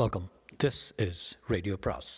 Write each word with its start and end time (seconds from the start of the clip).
Welcome 0.00 0.26
this 0.64 0.78
is 1.06 1.18
radio 1.52 1.74
பிராஸ் 1.84 2.10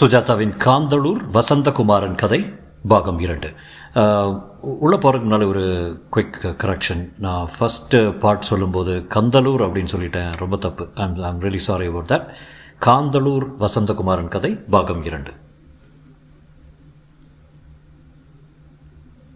சுஜாதாவின் 0.00 0.54
காந்தளூர் 0.66 1.20
வசந்தகுமாரன் 1.36 2.16
கதை 2.22 2.40
பாகம் 2.88 3.20
இரண்டு. 3.26 3.50
உள்ளே 4.62 4.96
போகிறதுக்கு 4.96 5.26
முன்னால் 5.26 5.46
ஒரு 5.52 5.66
குவிக் 6.16 6.40
கரெக்ஷன் 6.64 7.04
நான் 7.18 7.52
ஃபஸ்ட்டு 7.58 8.18
பார்ட் 8.18 8.50
சொல்லும்போது 8.52 8.96
கந்தலூர் 9.16 9.66
அப்படின்னு 9.68 9.94
சொல்லிட்டேன். 9.96 10.34
ரொம்ப 10.36 10.56
தப்பு. 10.56 10.86
I'm 10.94 11.22
I'm 11.22 11.40
really 11.40 11.64
sorry 11.68 11.86
about 11.86 12.12
that 12.16 12.28
Kanthalur 12.88 13.48
Vasanthakumaran 13.64 14.34
கதை 14.36 14.54
பாகம் 14.56 15.04
இரண்டு. 15.04 15.34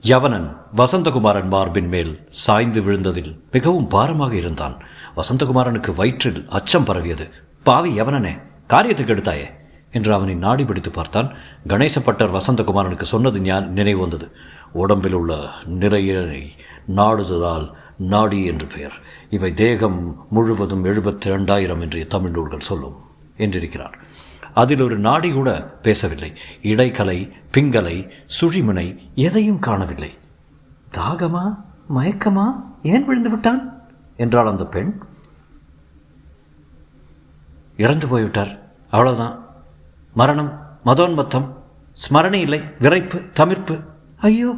யவனன் 0.03 0.57
வசந்தகுமாரன் 0.77 1.49
மார்பின் 1.49 1.89
மேல் 1.89 2.25
சாய்ந்து 2.27 2.83
விழுந்ததில் 2.83 3.41
மிகவும் 3.51 3.89
பாரமாக 3.89 4.33
இருந்தான். 4.35 4.77
வசந்தகுமாரனுக்கு 5.17 5.95
வயிற்றில் 5.95 6.47
அச்சம் 6.49 6.85
பரவியது. 6.85 7.31
பாவி 7.63 8.01
யவனனே 8.01 8.41
காரியத்துக்கு 8.69 9.15
எடுத்தாயே? 9.15 9.47
என்று 9.91 10.15
அவனை 10.15 10.35
நாடி 10.35 10.65
பிடித்து 10.65 10.91
பார்த்தான். 10.91 11.35
கணேசப்பட்டர் 11.69 12.33
வசந்தகுமாரனுக்கு 12.33 13.03
சொன்னது 13.03 13.41
ஞான் 13.41 13.73
நினைவு 13.73 14.01
வந்தது. 14.01 14.37
உடம்பில் 14.73 15.13
உள்ள 15.13 15.49
நிறையனை 15.67 16.51
நாடுததால் 16.87 17.77
நாடி 17.97 18.45
என்று 18.45 18.67
பெயர். 18.67 18.95
இவை 19.31 19.55
தேகம் 19.55 20.27
முழுவதும் 20.31 20.85
எழுபத்தி 20.85 21.27
ரெண்டாயிரம் 21.27 21.81
என்று 21.81 22.07
தமிழ் 22.07 22.31
நூல்கள் 22.31 22.61
சொல்லும் 22.61 22.97
என்றிருக்கிறார். 23.39 23.93
அதில் 24.59 24.81
ஒரு 24.81 24.97
நாடி 24.99 25.31
கூட 25.33 25.51
பேசவில்லை. 25.83 26.31
இடைக்கலை 26.63 27.19
பிங்கலை 27.55 27.97
சுழிமுனை 28.41 28.87
எதையும் 29.15 29.59
காணவில்லை. 29.59 30.11
தாகமா 30.95 31.45
மயக்கமா 31.97 32.47
ஏன் 32.83 33.05
விழுந்து 33.05 33.31
விட்டான்? 33.31 33.61
என்றாள் 34.17 34.47
அந்த 34.47 34.65
பெண். 34.67 34.91
இறந்து 37.77 38.07
போய்விட்டார். 38.09 38.53
அவ்வளவுதான். 38.91 39.35
மரணம் 40.15 40.51
மதோன்மத்தம் 40.85 41.49
ஸ்மரணை 41.99 42.41
இல்லை 42.41 42.61
விரைப்பு 42.81 43.19
தவிர்ப்பு 43.33 43.75
ஐயோ! 44.21 44.51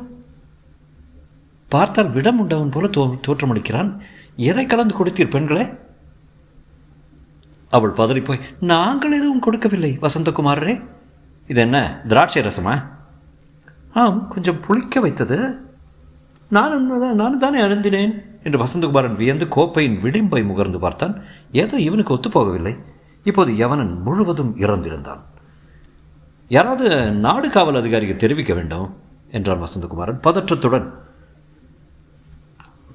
பார்த்தால் 1.68 2.10
விடம் 2.10 2.38
உண்டவன் 2.38 2.70
போல 2.70 2.86
தோ 2.86 3.02
தோற்றமளிக்கிறான். 3.26 3.90
எதை 4.36 4.66
கலந்து 4.66 4.94
கொடுத்தீர் 4.94 5.30
பெண்களே? 5.30 5.64
அவள் 7.70 7.90
பதறிப்போய் 7.90 8.40
நாங்கள் 8.60 9.12
எதுவும் 9.12 9.40
கொடுக்கவில்லை 9.40 9.98
வசந்தகுமாரரே. 10.02 10.88
இது 11.46 11.60
என்ன 11.60 12.02
திராட்சை 12.08 12.42
ரசமா? 12.42 12.86
ஆம் 13.92 14.28
கொஞ்சம் 14.28 14.60
புளிக்க 14.68 15.00
வைத்தது. 15.00 15.58
நானும் 16.48 16.98
நானும் 16.98 17.38
தானே 17.38 17.60
அருந்தினேன்? 17.60 18.28
என்று 18.42 18.58
வசந்தகுமாரன் 18.58 19.16
வியந்து 19.16 19.44
கோப்பையின் 19.44 19.98
விடிம்பை 20.00 20.44
முகர்ந்து 20.44 20.78
பார்த்தான். 20.78 21.22
ஏதோ 21.52 21.76
இவனுக்கு 21.76 22.14
ஒத்துப்போகவில்லை 22.14 22.78
இப்போது 23.24 23.52
யவனன் 23.52 24.02
முழுவதும் 24.02 24.56
இறந்திருந்தான். 24.56 25.20
யாராவது 26.48 27.12
நாடு 27.12 27.50
காவல் 27.50 27.74
அதிகாரிக்கு 27.74 28.16
தெரிவிக்க 28.16 28.54
வேண்டும் 28.54 28.96
என்றான் 29.30 29.62
வசந்தகுமாரன் 29.62 30.20
பதற்றத்துடன். 30.24 30.90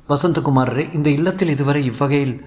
வசந்தகுமாரரே 0.09 0.93
இந்த 0.93 1.09
இல்லத்தில் 1.09 1.49
இதுவரை 1.49 1.85
இவ்வகையில் 1.85 2.45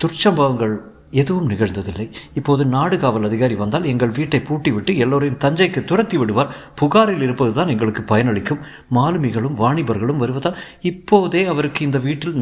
துர்ச்சம்பவங்கள் 0.00 0.76
எதுவும் 1.10 1.48
நிகழ்ந்ததில்லை. 1.50 2.06
இப்போது 2.34 2.64
நாடு 2.64 2.98
காவல் 2.98 3.24
அதிகாரி 3.24 3.54
வந்தால் 3.54 3.84
எங்கள் 3.84 4.14
வீட்டை 4.18 4.40
பூட்டிவிட்டு 4.48 4.92
எல்லோரையும் 4.96 5.40
தஞ்சைக்கு 5.44 5.80
துரத்தி 5.84 6.18
விடுவார். 6.18 6.54
புகாரில் 6.74 7.24
இருப்பதுதான் 7.26 7.68
எங்களுக்கு 7.68 8.02
பயனளிக்கும். 8.10 8.60
மாலுமிகளும் 8.90 9.58
வாணிபர்களும் 9.62 10.22
வருவதால் 10.22 10.58
இப்போதே 10.90 11.42
அவருக்கு 11.44 11.84
இந்த 11.84 11.98
வீட்டில் 11.98 12.38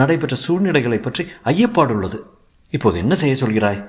நடைபெற்ற 0.00 0.36
சூழ்நிலைகளை 0.36 0.98
பற்றி 0.98 1.24
ஐயப்பாடு 1.52 1.92
உள்ளது 1.96 2.20
இப்போது 2.72 2.98
என்ன 2.98 3.14
செய்ய 3.14 3.34
சொல்கிறாய்? 3.42 3.80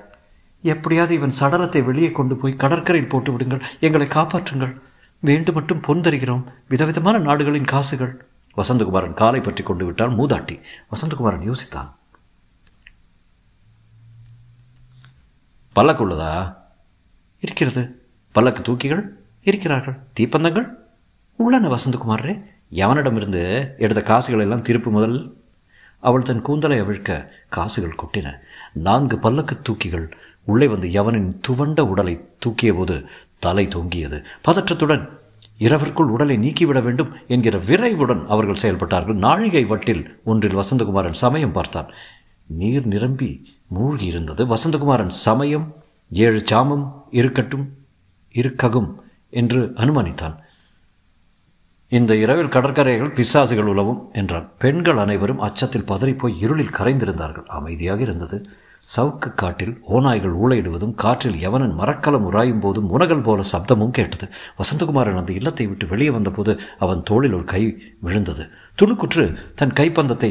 எப்படியாவது 0.62 1.14
இவன் 1.14 1.36
சடலத்தை 1.40 1.80
வெளியே 1.84 2.10
கொண்டு 2.10 2.34
போய் 2.36 2.60
கடற்கரையில் 2.62 3.10
போட்டு 3.10 3.30
விடுங்கள். 3.32 3.64
எங்களை 3.86 4.06
காப்பாற்றுங்கள். 4.06 4.74
வேண்டு 5.22 5.50
மட்டும் 5.52 5.82
பொன் 5.86 6.00
தருகிறோம். 6.00 6.46
விதவிதமான 6.68 7.18
நாடுகளின் 7.18 7.70
காசுகள். 7.74 8.14
வசந்தகுமாரன் 8.56 9.20
காலை 9.20 9.40
பற்றி 9.40 9.62
கொண்டு 9.64 9.84
விட்டான் 9.84 10.16
மூதாட்டி. 10.18 10.56
வசந்தகுமாரன் 10.92 11.46
யோசித்தான். 11.50 11.90
பல்லக்கு 15.76 16.08
உள்ளதா 16.08 16.56
இருக்கிறது. 17.40 18.02
பல்லக்கு 18.32 18.62
தூக்கிகள்? 18.62 19.08
இருக்கிறார்கள். 19.42 19.98
தீப்பந்தங்கள்? 20.20 20.68
உள்ளன 21.36 21.68
வசந்தகுமாரரே. 21.68 22.42
எவனிடமிருந்து 22.72 23.68
எடுத்த 23.78 24.02
காசுகள் 24.02 24.40
எல்லாம் 24.40 24.62
திருப்பு 24.62 24.90
முதல். 24.90 25.36
அவள் 25.98 26.22
தன் 26.22 26.42
கூந்தலை 26.42 26.80
அவிழ்க்க 26.80 27.28
காசுகள் 27.48 27.94
கொட்டின. 27.94 28.34
நான்கு 28.72 29.18
பல்லக்கு 29.18 29.60
தூக்கிகள். 29.62 30.10
உள்ளே 30.44 30.66
வந்து 30.66 30.88
யவனின் 30.88 31.40
துவண்ட 31.48 31.80
உடலை 31.80 32.20
தூக்கிய 32.38 32.74
போது 32.74 33.04
தலை 33.38 33.68
தொங்கியது. 33.68 34.24
பதற்றத்துடன் 34.48 35.08
இரவிற்குள் 35.58 36.08
உடலை 36.08 36.36
நீக்கிவிட 36.36 36.80
வேண்டும் 36.80 37.12
என்கிற 37.28 37.58
விரைவுடன் 37.58 38.26
அவர்கள் 38.28 38.62
செயல்பட்டார்கள். 38.62 39.14
நாழிகை 39.14 39.66
வட்டில் 39.66 40.04
ஒன்றில் 40.24 40.56
வசந்தகுமாரன் 40.56 41.12
சமயம் 41.12 41.52
பார்த்தான். 41.52 41.90
நீர் 42.46 42.86
நிரம்பி 42.86 43.55
மூழ்கி 43.68 44.06
இருந்தது 44.06 44.46
வசந்தகுமாரன் 44.46 45.14
சமயம் 45.26 45.74
ஏழு 46.12 46.40
சாமம் 46.50 46.84
இருக்கட்டும் 47.10 47.66
இருக்ககும் 48.34 48.90
என்று 49.30 49.72
அனுமானித்தான். 49.76 50.36
இந்த 51.88 52.14
இரவில் 52.16 52.48
கடற்கரைகள் 52.48 53.12
பிசாசுகள் 53.12 53.64
உலவும் 53.64 54.10
என்றான். 54.12 54.50
பெண்கள் 54.58 54.96
அனைவரும் 54.96 55.38
அச்சத்தில் 55.38 55.88
பதறிப்போய் 55.88 56.38
இருளில் 56.38 56.76
கரைந்திருந்தார்கள். 56.78 57.46
அமைதியாக 57.46 58.00
இருந்தது. 58.00 58.46
சவுக்கு 58.96 59.34
காட்டில் 59.34 59.82
ஓநாய்கள் 59.88 60.34
ஊழையிடுவதும் 60.42 60.94
காற்றில் 60.94 61.38
யவனன் 61.40 61.74
மரக்கலம் 61.74 62.32
உராயும் 62.32 62.60
போதும் 62.60 62.90
உணகல் 62.90 63.22
போல 63.22 63.42
சப்தமும் 63.52 63.90
கேட்டது. 63.90 64.28
வசந்தகுமாரன் 64.58 65.16
அந்த 65.16 65.32
இல்லத்தை 65.32 65.66
விட்டு 65.66 65.86
வெளியே 65.86 66.10
வந்தபோது 66.10 66.60
அவன் 66.78 67.02
தோளில் 67.02 67.32
ஒரு 67.32 67.44
கை 67.44 67.62
விழுந்தது. 68.00 68.50
துணுக்குற்று 68.82 69.24
தன் 69.54 69.72
கைப்பந்தத்தை 69.72 70.30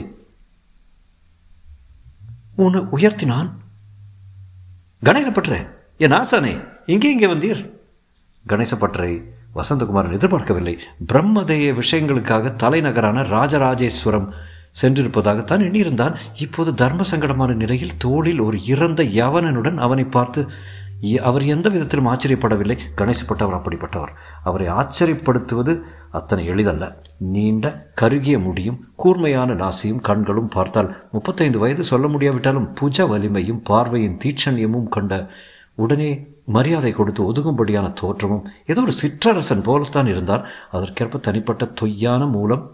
உன்னை 2.56 2.82
உயர்த்தினான். 2.92 3.50
கணேசப்பட்டரே 5.04 5.62
என் 5.98 6.12
ஆசானே 6.12 6.54
இங்கே 6.86 7.10
இங்கே 7.12 7.28
வந்தீர். 7.28 7.62
கணேசப்பட்டரை 8.46 9.14
வசந்தகுமாரன் 9.56 10.16
எதிர்பார்க்கவில்லை. 10.18 10.76
பிரம்மதேய 11.08 11.74
விஷயங்களுக்காக 11.74 12.56
தலைநகரான 12.56 13.22
ராஜராஜேஸ்வரம் 13.22 14.34
சென்றிருப்பதாகத்தான் 14.82 15.66
எண்ணியிருந்தான். 15.68 16.16
இப்போது 16.36 16.74
தர்ம 16.74 17.04
சங்கடமான 17.12 17.54
நிலையில் 17.54 17.98
தோளில் 17.98 18.40
ஒரு 18.40 18.58
இறந்த 18.66 19.04
யவனனுடன் 19.04 19.78
அவனை 19.78 20.04
பார்த்து 20.04 20.42
அவர் 21.14 21.44
எந்த 21.44 21.70
விதத்திலும் 21.70 22.08
ஆச்சரியப்படவில்லை. 22.08 22.78
கணேசப்பட்டவர் 22.98 23.58
அப்படிப்பட்டவர். 23.58 24.14
அவரை 24.44 24.68
ஆச்சரியப்படுத்துவது 24.68 25.82
அத்தனை 26.12 26.46
எளிதல்ல. 26.46 27.02
நீண்ட 27.18 27.92
கருகிய 27.94 28.40
முடியும் 28.40 28.88
கூர்மையான 28.96 29.54
நாசியும் 29.54 30.02
கண்களும் 30.02 30.48
பார்த்தால் 30.48 31.04
முப்பத்தைந்து 31.12 31.60
வயது 31.60 31.84
சொல்ல 31.84 32.08
முடியாவிட்டாலும் 32.08 32.76
புஜ 32.82 33.08
வலிமையும் 33.08 33.62
பார்வையின் 33.64 34.18
தீட்சண்யமும் 34.24 34.90
கண்ட 34.90 35.28
உடனே 35.76 36.28
மரியாதை 36.46 36.92
கொடுத்து 36.92 37.32
ஒதுங்கும்படியான 37.32 37.94
தோற்றமும் 37.94 38.48
ஏதோ 38.66 38.82
ஒரு 38.82 38.92
சிற்றரசன் 39.02 39.64
போலத்தான் 39.64 40.08
இருந்தார். 40.08 40.50
அதற்கேற்ப 40.72 41.18
தனிப்பட்ட 41.18 41.66
தொய்யான 41.82 42.32
மூலம் 42.32 42.72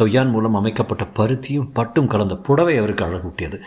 தொய்யான் 0.00 0.30
மூலம் 0.30 0.54
அமைக்கப்பட்ட 0.54 1.04
பருத்தியும் 1.04 1.70
பட்டும் 1.72 2.06
கலந்த 2.06 2.34
புடவை 2.34 2.76
அவருக்கு 2.76 3.04
அழகூட்டியது. 3.04 3.58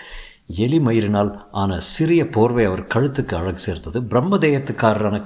எலி 0.50 0.80
மயிரினால் 0.80 1.32
ஆன 1.62 1.80
சிறிய 1.94 2.22
போர்வை 2.36 2.64
அவர் 2.66 2.90
கழுத்துக்கு 2.94 3.34
அழகு 3.40 3.58
சேர்த்தது. 3.58 4.00
பிரம்மதேயத்துக்காரரான 4.12 5.18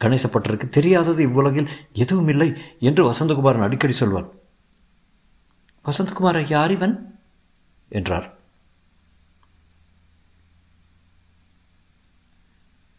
கணேசப்பட்டருக்கு 0.00 0.68
தெரியாதது 0.68 1.20
இவ்வுலகில் 1.28 1.72
எதுவும் 1.92 2.28
இல்லை 2.28 2.48
என்று 2.88 3.02
வசந்தகுமாரன் 3.10 3.66
அடிக்கடி 3.66 3.92
சொல்வார் 3.92 4.28
வசந்தகுமார 5.84 6.36
யார் 6.48 6.72
இவன் 6.76 6.94
என்றார். 7.88 8.26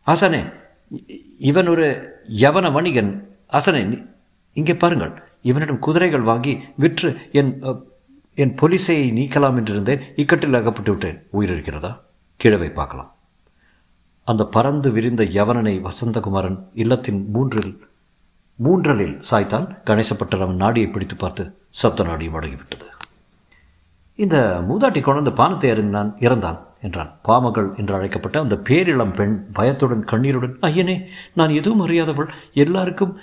ஆசானே 0.08 0.42
இவன் 1.50 1.70
ஒரு 1.74 1.86
யவன 2.44 2.66
வணிகன். 2.72 3.12
ஆசானே 3.58 3.82
இங்கே 4.54 4.76
பாருங்கள். 4.76 5.14
இவனிடம் 5.50 5.84
குதிரைகள் 5.86 6.30
வாங்கி 6.30 6.54
விற்று 6.76 7.10
என் 7.32 7.52
என் 8.36 8.56
பொலிசையை 8.62 9.08
நீக்கலாம் 9.12 9.58
என்றிருந்தேன். 9.60 10.04
இக்கட்டில் 10.16 10.56
அகப்பட்டு 10.56 10.92
விட்டேன். 10.92 11.28
உயிரிழக்கிறதா? 11.34 12.00
கீழவை 12.40 12.74
பார்க்கலாம். 12.74 13.16
அந்த 14.28 14.44
பறந்து 14.46 14.92
விரிந்த 14.92 15.24
யவனனை 15.24 15.76
வசந்தகுமாரன் 15.82 16.58
இல்லத்தின் 16.74 17.30
மூன்றில் 17.34 17.72
மூன்றலில் 18.56 19.20
சாய்த்தான் 19.32 19.68
கணேசப்பட்டர் 19.86 20.42
அவன் 20.42 20.56
நாடியை 20.56 20.90
பிடித்து 20.90 21.16
பார்த்து 21.16 21.56
சப்த 21.70 22.04
நாடியும் 22.04 22.38
அடங்கிவிட்டது 22.40 22.88
இந்த 24.16 24.38
மூதாட்டி 24.70 25.02
கொண்டு 25.02 25.32
பானத்தை 25.32 25.70
அறிந்தான் 25.72 26.16
இறந்தான் 26.20 26.60
என்றான். 26.82 27.12
பாமகள் 27.24 27.70
என்று 27.76 27.94
அழைக்கப்பட்ட 27.96 28.40
அந்த 28.40 28.56
பேரிளம் 28.56 29.14
பெண் 29.14 29.46
பயத்துடன் 29.54 30.04
கண்ணீருடன் 30.04 30.58
ஐயனே 30.62 31.06
நான் 31.34 31.50
எதுவும் 31.50 31.88
அறியாதவள். 31.88 32.30
எல்லாருக்கும் 32.54 33.20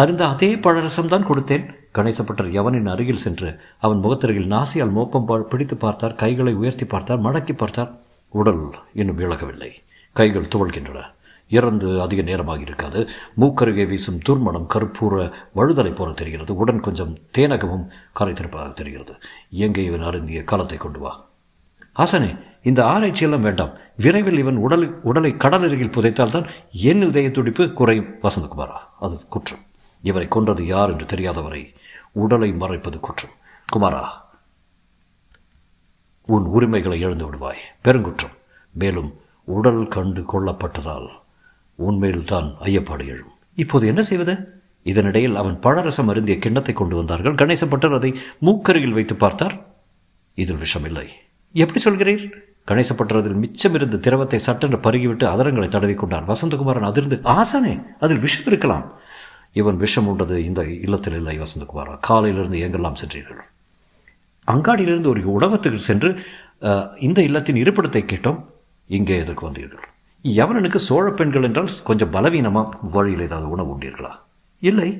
அருந்த 0.00 0.22
அதே 0.32 0.48
பழரசம் 0.64 1.10
தான் 1.12 1.28
கொடுத்தேன். 1.28 1.64
கணேசப்பட்டர் 1.96 2.50
எவனின் 2.60 2.90
அருகில் 2.92 3.22
சென்று 3.22 3.48
அவன் 3.84 4.02
முகத்தருகில் 4.04 4.50
நாசியால் 4.54 4.96
மோப்பம் 4.96 5.28
பிடித்து 5.52 5.76
பார்த்தார் 5.84 6.18
கைகளை 6.22 6.52
உயர்த்தி 6.60 6.86
பார்த்தார் 6.92 7.24
மடக்கி 7.26 7.54
பார்த்தார். 7.62 7.90
உடல் 8.34 8.64
இன்னும் 9.00 9.22
இழகவில்லை 9.24 9.70
கைகள் 10.18 10.50
துவள்கின்றன 10.54 11.00
இறந்து 11.50 11.88
அதிக 12.04 12.20
நேரமாக 12.28 12.60
இருக்காது. 12.66 13.00
மூக்கருகே 13.40 13.84
வீசும் 13.90 14.18
துர்மணம் 14.26 14.66
கருப்பூர 14.74 15.14
வழுதலை 15.58 15.92
போல 15.98 16.10
தெரிகிறது. 16.20 16.52
உடன் 16.62 16.84
கொஞ்சம் 16.86 17.12
தேனகமும் 17.36 17.86
கரைத்திருப்பதாக 18.18 18.72
தெரிகிறது. 18.80 19.14
எங்கே 19.66 19.84
இவன் 19.90 20.06
அருந்திய 20.08 20.42
காலத்தை 20.52 20.78
கொண்டு 20.84 21.00
வா. 21.04 21.12
ஹாசனே 22.00 22.30
இந்த 22.70 22.80
ஆராய்ச்சியெல்லாம் 22.94 23.46
வேண்டாம். 23.48 23.72
விரைவில் 24.04 24.42
இவன் 24.42 24.60
உடல் 24.66 24.86
உடலை 25.10 25.32
கடலருகில் 25.44 25.94
புதைத்தால்தான் 25.96 26.50
என் 26.90 27.06
இதய 27.08 27.30
துடிப்பு 27.38 27.66
குறையும். 27.80 28.12
வசந்தகுமாரா 28.26 28.78
அது 29.06 29.16
குற்றம். 29.36 29.64
இவரை 30.02 30.28
கொன்றது 30.28 30.66
யார் 30.66 30.90
என்று 30.90 31.06
தெரியாதவரை 31.06 31.74
உடலை 32.12 32.52
மறைப்பது 32.52 33.00
குற்றம். 33.00 33.34
குமாரா 33.76 34.04
உன் 36.26 36.44
உரிமைகளை 36.44 37.00
இழந்து 37.00 37.24
விடுவாய். 37.30 37.62
பெருங்குற்றம். 37.82 38.34
மேலும் 38.72 39.10
உடல் 39.44 39.88
கண்டு 39.88 40.22
கொள்ளப்பட்டதால் 40.32 41.08
உன்மேல் 41.74 42.24
தான் 42.24 42.54
ஐயப்பாடு 42.62 43.06
எழும். 43.06 43.32
இப்போது 43.54 43.86
என்ன 43.86 44.02
செய்வது? 44.02 44.34
இதனிடையில் 44.84 45.34
அவன் 45.34 45.60
பழரசம் 45.60 46.08
அருந்திய 46.08 46.38
கிண்ணத்தை 46.38 46.74
கொண்டு 46.74 46.96
வந்தார்கள். 46.96 47.34
கணேசப்பட்டர் 47.34 47.94
அதை 47.94 48.10
மூக்கருகில் 48.46 48.96
வைத்து 48.98 49.14
பார்த்தார். 49.14 49.66
இதில் 50.34 50.56
விஷம் 50.56 50.84
இல்லை 50.84 51.08
எப்படி 51.52 51.80
சொல்கிறீர்? 51.84 52.24
கணேசப்பட்டர் 52.64 53.18
அதில் 53.18 53.40
மிச்சமிருந்த 53.42 53.98
திரவத்தை 53.98 54.38
சட்டென்று 54.38 54.78
பருகிவிட்டு 54.78 55.24
அதரங்களை 55.24 55.68
தடவிக்கொண்டார் 55.74 56.32
வசந்தகுமாரன் 56.32 56.90
அதிர்ந்து 56.90 57.16
ஆசானே 57.16 57.86
அதில் 58.00 58.18
விஷம் 58.18 58.46
இருக்கலாம். 58.46 58.98
இவன் 59.56 59.78
விஷம் 59.82 60.08
உண்டது 60.10 60.36
இந்த 60.48 60.60
இல்லத்தில் 60.86 61.16
இல்லை 61.20 61.36
வசந்தகுமாரா. 61.42 61.94
காலையிலிருந்து 62.08 62.58
எங்கெல்லாம் 62.66 62.98
சென்றீர்கள்? 63.00 63.42
அங்காடியிலிருந்து 64.48 65.10
ஒரு 65.12 65.20
உணவகத்துக்கு 65.36 65.80
சென்று 65.90 66.10
இந்த 67.06 67.18
இல்லத்தின் 67.28 67.60
இருப்பிடத்தை 67.62 68.02
கேட்டோம். 68.04 68.40
இங்கே 68.90 69.16
எதற்கு 69.22 69.44
வந்தீர்கள்? 69.48 69.84
யவனனுக்கு 70.24 70.78
சோழ 70.88 71.06
பெண்கள் 71.18 71.46
என்றால் 71.48 71.70
கொஞ்சம் 71.88 72.12
பலவீனமாக 72.14 72.88
வழியில் 72.94 73.24
ஏதாவது 73.26 73.48
உணவு 73.54 73.70
உண்டீர்களா? 73.74 74.12
இல்லை. 74.62 74.90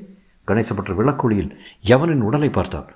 கணேசப்பட்ட 0.49 0.93
விளக்குழியில் 0.99 1.51
யவனின் 1.91 2.27
உடலை 2.29 2.51
பார்த்தான். 2.59 2.89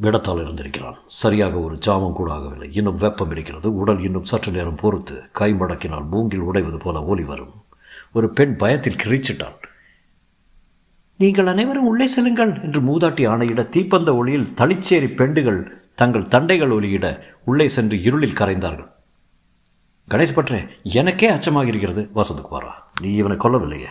விடத்தால் 0.00 0.42
இருந்திருக்கிறான் 0.42 0.98
சரியாக 1.22 1.54
ஒரு 1.66 1.74
ஜாமம் 1.86 2.14
கூட 2.18 2.28
ஆகவில்லை. 2.36 2.68
இன்னும் 2.78 3.00
வெப்பம் 3.02 3.32
இருக்கிறது. 3.34 3.68
உடல் 3.80 4.00
இன்னும் 4.06 4.28
சற்று 4.30 4.50
நேரம் 4.54 4.78
பொறுத்து 4.82 5.16
கை 5.40 5.50
மடக்கினால் 5.62 6.06
மூங்கில் 6.12 6.46
உடைவது 6.50 6.78
போல 6.84 7.02
ஒலி 7.12 7.24
வரும். 7.32 7.52
ஒரு 8.16 8.28
பெண் 8.38 8.54
பயத்தில் 8.62 9.02
கிழிச்சிட்டாள் 9.02 9.58
நீங்கள் 11.22 11.48
அனைவரும் 11.52 11.88
உள்ளே 11.88 12.06
செல்லுங்கள் 12.12 12.52
என்று 12.66 12.80
மூதாட்டி 12.88 13.22
ஆணையிட 13.30 13.62
தீப்பந்த 13.74 14.10
ஒளியில் 14.20 14.46
தளிச்சேரி 14.60 15.08
பெண்டுகள் 15.18 15.58
தங்கள் 16.00 16.30
தண்டைகள் 16.34 16.72
ஒலியிட 16.76 17.06
உள்ளே 17.50 17.66
சென்று 17.74 17.96
இருளில் 18.06 18.38
கரைந்தார்கள். 18.40 18.88
கணேஷ் 20.12 20.34
பற்றே 20.36 20.60
எனக்கே 21.00 21.28
அச்சமாக 21.34 21.70
இருக்கிறது 21.72 22.02
வசந்தகுமாரா 22.18 22.72
நீ 23.02 23.10
இவனை 23.20 23.36
கொல்லவில்லையே. 23.44 23.90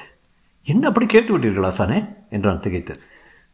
என்ன 0.67 0.83
அப்படி 0.87 1.05
கேட்டு 1.05 1.31
விட்டீர்களா 1.33 1.71
சானே 1.79 1.99
என்றான் 2.35 2.63
திகைத்து. 2.65 2.95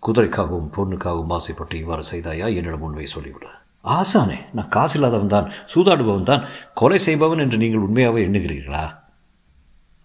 குதிரைக்காகவும் 0.04 0.72
பொண்ணுக்காகவும் 0.76 1.34
ஆசைப்பட்டு 1.38 1.76
இவ்வாறு 1.84 2.04
செய்தாயா? 2.12 2.48
என்னிடம் 2.60 2.86
உண்மையை 2.88 3.10
சொல்லிவிடு. 3.16 3.50
ஆசானே 3.98 4.38
நான் 4.58 4.74
காசில்லாதவன் 4.76 5.34
தான் 5.36 5.50
சூதாடுபவன் 5.74 6.30
தான் 6.32 6.46
கொலை 6.82 7.00
செய்பவன் 7.08 7.44
என்று 7.46 7.58
நீங்கள் 7.64 7.86
உண்மையாகவே 7.88 8.22
எண்ணுகிறீர்களா? 8.28 8.86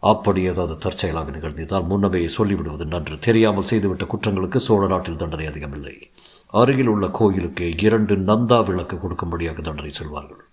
அப்படி 0.01 0.43
ஏதாவது 0.43 0.79
தற்செயலாக 0.79 1.31
நிகழ்ந்தால் 1.31 1.87
முன்னமே 1.87 2.29
சொல்லிவிடுவது 2.37 2.85
நன்று. 2.85 3.19
தெரியாமல் 3.19 3.69
செய்துவிட்ட 3.71 4.05
குற்றங்களுக்கு 4.13 4.57
சோழ 4.57 4.87
நாட்டில் 4.87 5.17
தண்டனை 5.17 5.47
அதிகமில்லை. 5.47 6.11
அருகில் 6.47 6.87
உள்ள 6.87 7.09
கோயிலுக்கு 7.09 7.79
இரண்டு 7.79 8.17
நந்தா 8.17 8.65
விளக்கு 8.65 8.97
கொடுக்கும்படியாக 8.97 9.61
தண்டனை 9.61 9.91
சொல்வார்கள். 9.91 10.45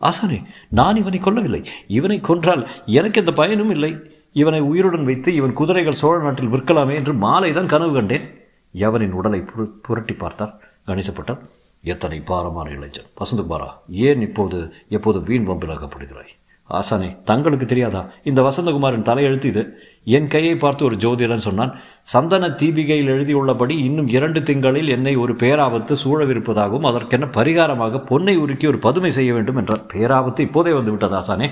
ஆசானே 0.00 0.42
நான் 0.68 0.96
இவனை 0.96 1.18
கொல்லவில்லை. 1.18 1.62
இவனை 1.86 2.20
கொன்றால் 2.20 2.68
எனக்கு 2.86 3.20
எந்த 3.20 3.32
பயனும் 3.32 3.70
இல்லை. 3.70 3.92
இவனை 4.32 4.60
உயிருடன் 4.60 5.04
வைத்து 5.04 5.34
இவன் 5.34 5.52
குதிரைகள் 5.52 6.00
சோழ 6.02 6.22
நாட்டில் 6.22 6.52
விற்கலாமே 6.52 6.94
என்று 6.94 7.14
மாலை 7.14 7.52
தான் 7.52 7.66
கனவு 7.66 7.92
கண்டேன். 7.92 8.26
யவனின் 8.72 9.12
உடலை 9.12 9.40
புர 9.40 9.68
புரட்டி 9.82 10.12
பார்த்தார். 10.12 10.60
கணேசப்பட்டார் 10.86 11.40
எத்தனை 11.82 12.20
பாரமான 12.20 12.70
இளைஞன். 12.70 13.08
வசந்தகுமாரா 13.20 13.68
ஏன் 13.88 14.20
இப்போது 14.20 14.72
எப்போது 14.88 15.20
வீண் 15.20 15.48
வம்பில் 15.48 15.74
அகப்படுகிறாய்? 15.76 16.32
ஆசானே 16.70 17.22
தங்களுக்கு 17.24 17.66
தெரியாதா? 17.66 18.10
இந்த 18.22 18.42
வசந்தகுமாரின் 18.42 19.06
தலையெழுத்து 19.08 19.44
இது 19.44 19.62
என் 20.04 20.26
கையை 20.26 20.56
பார்த்து 20.56 20.84
ஒரு 20.84 20.96
ஜோதிடன் 20.96 21.46
சொன்னான் 21.46 21.72
சந்தன 22.02 22.48
தீபிகையில் 22.48 23.10
எழுதியுள்ளபடி 23.10 23.70
இன்னும் 23.70 24.08
இரண்டு 24.08 24.42
திங்களில் 24.42 24.88
என்னை 24.88 25.16
ஒரு 25.16 25.32
பேராபத்து 25.32 25.96
சூழவிருப்பதாகவும் 26.04 26.88
அதற்கென 26.90 27.28
பரிகாரமாக 27.36 28.02
பொன்னை 28.10 28.36
உருக்கி 28.36 28.66
ஒரு 28.66 28.78
பதுமை 28.78 29.10
செய்ய 29.10 29.32
வேண்டும் 29.32 29.56
என்றார் 29.56 29.86
பேராபத்து 29.92 30.40
இப்போதே 30.40 30.72
வந்து 30.72 30.90
விட்டது 30.90 31.16
ஆசானே. 31.16 31.50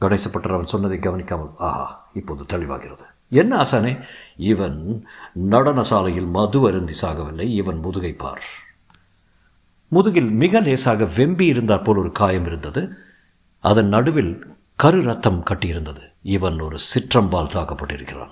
கணேசப்பட்டர் 0.00 0.52
அவன் 0.52 0.72
சொன்னதை 0.74 0.98
கவனிக்காமல் 0.98 1.50
ஆஹா 1.58 2.10
இப்போது 2.14 2.58
தெளிவாகிறது. 2.58 3.04
என்ன 3.28 3.56
ஆசானே? 3.56 3.98
இவன் 4.36 5.06
நடன 5.32 5.82
சாலையில் 5.82 6.26
மது 6.26 6.68
அருந்தி 6.68 6.92
சாகவில்லை 7.02 7.48
இவன் 7.48 7.78
முதுகை 7.78 8.12
பார். 8.12 8.44
முதுகில் 9.88 10.30
மிக 10.30 10.60
லேசாக 10.60 11.04
வெம்பி 11.04 11.40
இருந்தார் 11.40 11.82
போல் 11.82 11.96
ஒரு 11.96 12.12
காயம் 12.12 12.46
இருந்தது. 12.46 12.82
அதன் 13.60 13.88
நடுவில் 13.88 14.46
கரு 14.76 15.02
ரத்தம் 15.02 15.42
கட்டியிருந்தது. 15.50 16.12
இவன் 16.22 16.60
ஒரு 16.60 16.76
சிற்றம்பால் 16.76 17.48
தாக்கப்பட்டிருக்கிறான். 17.48 18.30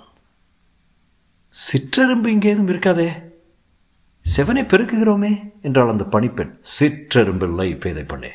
சிற்றெரும்பு 1.50 2.26
இங்கே 2.26 2.54
இருக்காதே? 2.54 3.08
செவனை 4.36 4.64
பெருக்குகிறோமே 4.64 5.52
என்றாள் 5.62 5.88
அந்த 5.88 6.04
பணிப்பெண். 6.04 6.60
சிற்றெரும்பில்லை 6.80 7.80
பேதை 7.80 8.02
பண்ணே. 8.02 8.28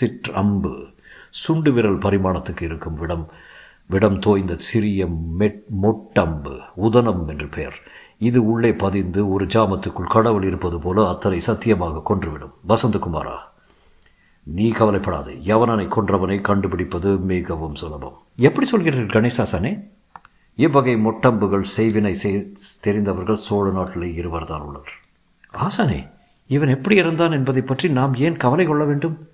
சிற்றம்பு. 0.00 0.94
சுண்டு 1.30 1.72
விரல் 1.72 1.98
பரிமாணத்துக்கு 1.98 2.62
இருக்கும் 2.62 2.94
விடம் 2.94 3.30
விடம் 3.86 4.18
தோய்ந்த 4.18 4.56
சிறிய 4.56 5.06
மெட் 5.08 5.64
மொட்டம்பு 5.82 6.60
உதனம் 6.74 7.28
என்று 7.28 7.46
பெயர். 7.46 7.78
இது 8.18 8.46
உள்ளே 8.46 8.72
பதிந்து 8.72 9.30
ஒரு 9.30 9.44
ஜாமத்துக்குள் 9.44 10.10
கடவுள் 10.10 10.44
இருப்பது 10.44 10.78
போல 10.78 11.08
அத்தனை 11.08 11.40
சத்தியமாக 11.40 12.02
கொன்றுவிடும். 12.04 12.52
வசந்தகுமாரா? 12.68 13.36
நீ 14.46 14.70
கவலைப்படாது. 14.70 15.30
யவனனை 15.30 15.86
கொன்றவனை 15.86 16.40
கண்டுபிடிப்பது 16.40 17.18
மிகவும் 17.18 17.74
சுலபம். 17.74 18.16
எப்படி 18.36 18.66
சொல்கிறீர்கள் 18.70 19.14
கணேசாசனே? 19.16 19.84
இவ்வகை 20.54 20.94
மொட்டம்புகள் 20.96 21.64
செய்வினை 21.76 22.12
செய் 22.12 22.52
தெரிந்தவர்கள் 22.80 23.34
சோழ 23.34 23.70
நாட்டிலே 23.70 24.12
இருவர் 24.12 24.44
தான் 24.44 24.60
உள்ளனர். 24.60 24.94
ஆசானே 25.54 26.08
இவன் 26.46 26.68
எப்படி 26.68 26.96
இருந்தான் 26.96 27.32
என்பதை 27.32 27.62
பற்றி 27.62 27.88
நாம் 27.88 28.14
ஏன் 28.14 28.36
கவலை 28.36 28.66
கொள்ள 28.66 28.84
வேண்டும்? 28.84 29.28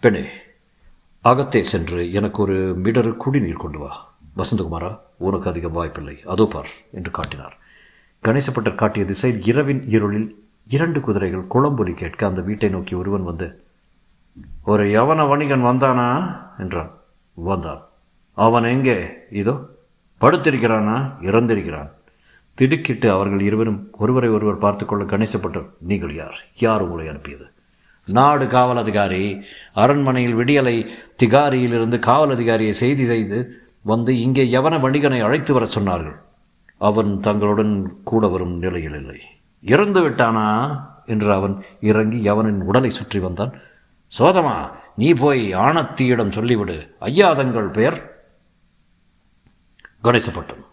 பெண்ணே 0.00 0.24
அகத்தே 1.24 1.60
சென்று 1.60 2.12
எனக்கு 2.12 2.42
ஒரு 2.42 2.80
மிடரு 2.84 3.16
குடிநீர் 3.16 3.62
கொண்டு 3.64 3.78
வா. 3.78 4.14
வசந்தகுமாரா 4.36 4.98
உனக்கு 5.18 5.48
அதிகம் 5.48 5.72
வாய்ப்பில்லை. 5.72 6.22
அதோ 6.24 6.46
பார் 6.46 6.68
என்று 6.92 7.10
காட்டினார். 7.10 7.58
கணேசப்பட்டர் 8.24 8.74
காட்டிய 8.74 9.04
திசையில் 9.04 9.42
இரவின் 9.42 9.82
இருளில் 9.88 10.43
இரண்டு 10.66 11.00
குதிரைகள் 11.00 11.46
குளம்பொலி 11.46 11.94
கேட்க 11.94 12.26
அந்த 12.26 12.40
வீட்டை 12.40 12.68
நோக்கி 12.68 12.94
ஒருவன் 12.94 13.24
வந்து 13.24 13.62
ஒரு 14.64 14.84
யவன 14.84 15.28
வணிகன் 15.28 15.64
வந்தானா? 15.64 16.36
என்றான். 16.58 16.90
வந்தான். 17.34 17.86
அவன் 18.34 18.64
எங்கே? 18.64 19.06
இதோ 19.30 19.60
படுத்திருக்கிறானா? 20.20 21.12
இறந்திருக்கிறான். 21.22 21.90
திடுக்கிட்டு 22.54 23.10
அவர்கள் 23.10 23.40
இருவரும் 23.40 23.90
ஒருவரை 23.92 24.30
ஒருவர் 24.30 24.58
பார்த்துக்கொள்ள 24.58 25.04
கணேசப்பட்டர். 25.04 25.66
நீங்கள் 25.80 26.14
யார்? 26.14 26.44
யார் 26.58 26.80
உங்களை 26.80 27.08
அனுப்பியது? 27.08 27.46
நாடு 28.06 28.46
காவல் 28.46 28.76
அதிகாரி. 28.76 29.40
அரண்மனையில் 29.74 30.36
விடியலை 30.36 30.86
திகாரியிலிருந்து 31.22 31.98
காவல் 31.98 32.30
அதிகாரியை 32.30 32.72
செய்தி 32.72 33.04
செய்து 33.06 33.60
வந்து 33.82 34.20
இங்கே 34.20 34.44
யவன 34.44 34.80
வணிகனை 34.80 35.22
அழைத்து 35.22 35.52
வர 35.52 35.66
சொன்னார்கள்? 35.74 36.16
அவன் 36.76 37.20
தங்களுடன் 37.20 38.00
கூட 38.04 38.26
வரும் 38.26 38.58
நிலையில் 38.58 38.94
இல்லை. 38.94 39.20
இறந்து 39.64 40.08
விட்டானா? 40.08 40.80
என்று 41.06 41.32
அவன் 41.32 41.62
இறங்கி 41.80 42.30
யவனின் 42.30 42.62
உடலை 42.62 42.90
சுற்றி 42.90 43.18
வந்தான். 43.18 43.60
சோதமா 44.18 44.72
நீ 44.96 45.12
போய் 45.12 45.54
ஆணத்தியிடம் 45.54 46.30
சொல்லிவிடு. 46.30 46.90
ஐயாதங்கள் 47.00 47.72
பெயர்? 47.72 48.28
கணேசப்பட்டன் 50.04 50.64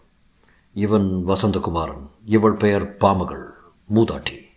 இவன் 0.72 1.22
வசந்தகுமாரன். 1.26 2.10
இவள் 2.24 2.52
பெயர் 2.52 2.96
பாமகள். 2.96 3.54
மூதாட்டி. 3.94 4.50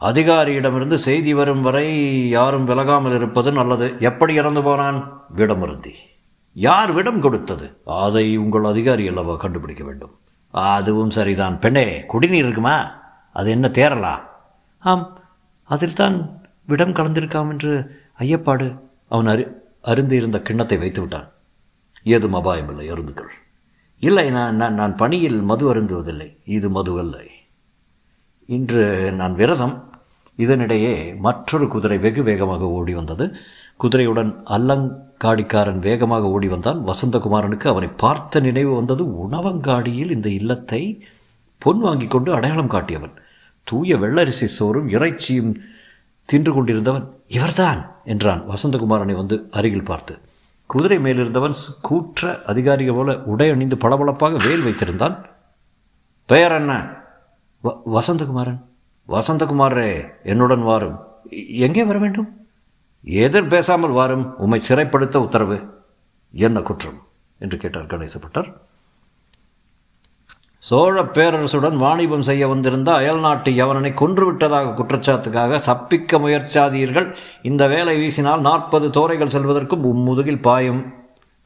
அதிகாரியிடமிருந்து 0.00 0.94
செய்தி 0.94 1.34
வரும் 1.34 1.62
வரை 1.62 2.28
யாரும் 2.28 2.68
விலகாமல் 2.68 3.14
இருப்பது 3.14 3.52
நல்லது. 3.52 3.96
எப்படி 4.00 4.34
இறந்து 4.34 4.62
போனான்? 4.62 5.22
விடமிருந்தி. 5.36 5.94
யார் 6.52 6.92
விடம் 6.92 7.20
கொடுத்தது? 7.20 7.82
அதை 7.84 8.36
உங்கள் 8.36 8.64
அதிகாரி 8.64 9.08
அல்லவா 9.08 9.36
கண்டுபிடிக்க 9.36 9.84
வேண்டும். 9.84 10.18
அதுவும் 10.50 11.10
சரிதான். 11.10 11.58
பெண்ணே 11.58 12.04
குடிநீர் 12.06 12.44
இருக்குமா? 12.44 13.00
அது 13.32 13.50
என்ன 13.50 13.68
தேரலா 13.68 14.20
ஆம் 14.78 15.18
அதில் 15.64 15.92
தான் 15.92 16.40
விடம் 16.66 16.92
கலந்திருக்காம் 16.92 17.48
என்று 17.48 18.00
ஐயப்பாடு 18.18 18.78
அவன் 19.08 19.26
அரு 19.26 19.70
அருந்து 19.84 20.12
இருந்த 20.12 20.40
கிண்ணத்தை 20.40 20.78
வைத்து 20.78 21.00
விட்டான். 21.00 21.32
ஏதும் 22.02 22.34
அபாயமில்லை 22.34 22.90
அருந்துக்கள் 22.90 23.30
இல்லை 23.98 24.30
நான் 24.30 24.56
நான் 24.56 24.74
நான் 24.74 24.96
பணியில் 24.96 25.42
மது 25.42 25.74
அருந்துவதில்லை. 25.74 26.36
இது 26.44 26.70
மது 26.70 26.98
அல்ல. 26.98 27.20
இன்று 28.46 29.12
நான் 29.12 29.34
விரதம் 29.34 29.91
இதனிடையே 30.38 31.18
மற்றொரு 31.18 31.68
குதிரை 31.68 31.98
வெகு 31.98 32.22
வேகமாக 32.22 32.68
ஓடி 32.68 32.94
வந்தது. 32.94 33.34
குதிரையுடன் 33.80 34.30
அல்லங்காடிக்காரன் 34.46 35.78
வேகமாக 35.78 36.28
ஓடி 36.28 36.48
வந்தான் 36.48 36.84
வசந்தகுமாரனுக்கு 36.86 37.66
அவனை 37.66 37.88
பார்த்த 37.88 38.40
நினைவு 38.40 38.74
வந்தது. 38.74 39.04
உணவங்காடியில் 39.04 40.10
இந்த 40.10 40.28
இல்லத்தை 40.28 41.04
பொன் 41.58 41.80
வாங்கி 41.80 42.06
கொண்டு 42.06 42.32
அடையாளம் 42.34 42.68
காட்டியவன். 42.68 43.12
தூய 43.64 43.96
வெள்ளரிசி 43.96 44.44
சோறும் 44.44 44.88
இறைச்சியும் 44.88 45.60
தின்று 46.24 46.52
கொண்டிருந்தவன் 46.52 47.06
இவர்தான் 47.26 47.90
என்றான் 48.04 48.42
வசந்தகுமாரனை 48.48 49.14
வந்து 49.16 49.48
அருகில் 49.50 49.82
பார்த்து. 49.82 50.18
குதிரை 50.66 50.98
மேலிருந்தவன் 50.98 51.54
கூற்ற 51.80 52.42
அதிகாரிகள் 52.46 52.94
போல 52.94 53.18
உடை 53.18 53.50
அணிந்து 53.50 53.76
பளபளப்பாக 53.76 54.36
வேல் 54.46 54.64
வைத்திருந்தான். 54.64 55.16
பெயர் 56.26 56.52
என்ன? 56.52 56.72
வ 57.64 57.72
வசந்தகுமாரன்? 57.94 58.60
வசந்தகுமாரே 59.08 60.08
என்னுடன் 60.22 60.62
வாரும் 60.62 60.98
எங்கே 61.48 61.84
வர 61.84 61.98
வேண்டும்? 61.98 62.46
எதிர் 63.02 63.46
பேசாமல் 63.46 63.90
வாரும். 63.90 64.38
உம்மை 64.38 64.60
சிறைப்படுத்த 64.68 65.16
உத்தரவு. 65.16 65.84
என்ன 66.32 66.60
குற்றம்? 66.60 67.02
என்று 67.38 67.56
கேட்டார் 67.58 67.86
கணேசப்பட்டார் 67.86 68.52
சோழ 70.58 71.02
பேரரசுடன் 71.02 71.76
வாணிபம் 71.76 72.22
செய்ய 72.22 72.48
வந்திருந்த 72.48 72.92
அயல்நாட்டு 72.92 73.50
யவனனை 73.50 73.92
கொன்றுவிட்டதாக 73.92 74.74
குற்றச்சாட்டுக்காக 74.74 75.56
சப்பிக்க 75.58 76.18
முயற்சாதீர்கள். 76.18 77.16
இந்த 77.42 77.68
வேலை 77.68 77.96
வீசினால் 77.96 78.40
நாற்பது 78.40 78.90
தோரைகள் 78.90 79.28
செல்வதற்கும் 79.28 80.04
முதுகில் 80.04 80.40
பாயும். 80.40 80.92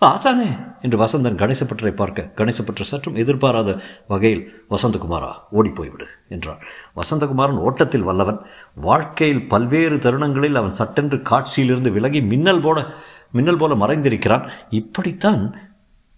ஆசானே 0.04 0.48
என்று 0.82 0.96
வசந்தன் 0.98 1.38
கணேசப்பட்டரை 1.42 1.90
பார்க்க 1.90 2.22
கணேசப்பட்டர் 2.36 2.88
சற்றும் 2.90 3.14
எதிர்பாராத 3.14 3.70
வகையில் 4.08 4.42
வசந்தகுமாரா 4.70 5.30
ஓடிப்போய்விடு 5.52 6.06
என்றார் 6.28 6.62
வசந்தகுமாரன் 6.96 7.62
ஓட்டத்தில் 7.66 8.02
வல்லவன். 8.02 8.40
வாழ்க்கையில் 8.74 9.48
பல்வேறு 9.48 9.98
தருணங்களில் 9.98 10.54
அவன் 10.54 10.70
சட்டென்று 10.70 11.16
காட்சியிலிருந்து 11.16 11.92
விலகி 11.92 12.20
மின்னல் 12.20 12.60
போல 12.60 12.86
மின்னல் 13.32 13.56
போல 13.56 13.74
மறைந்திருக்கிறான். 13.74 14.44
இப்படித்தான் 14.70 15.42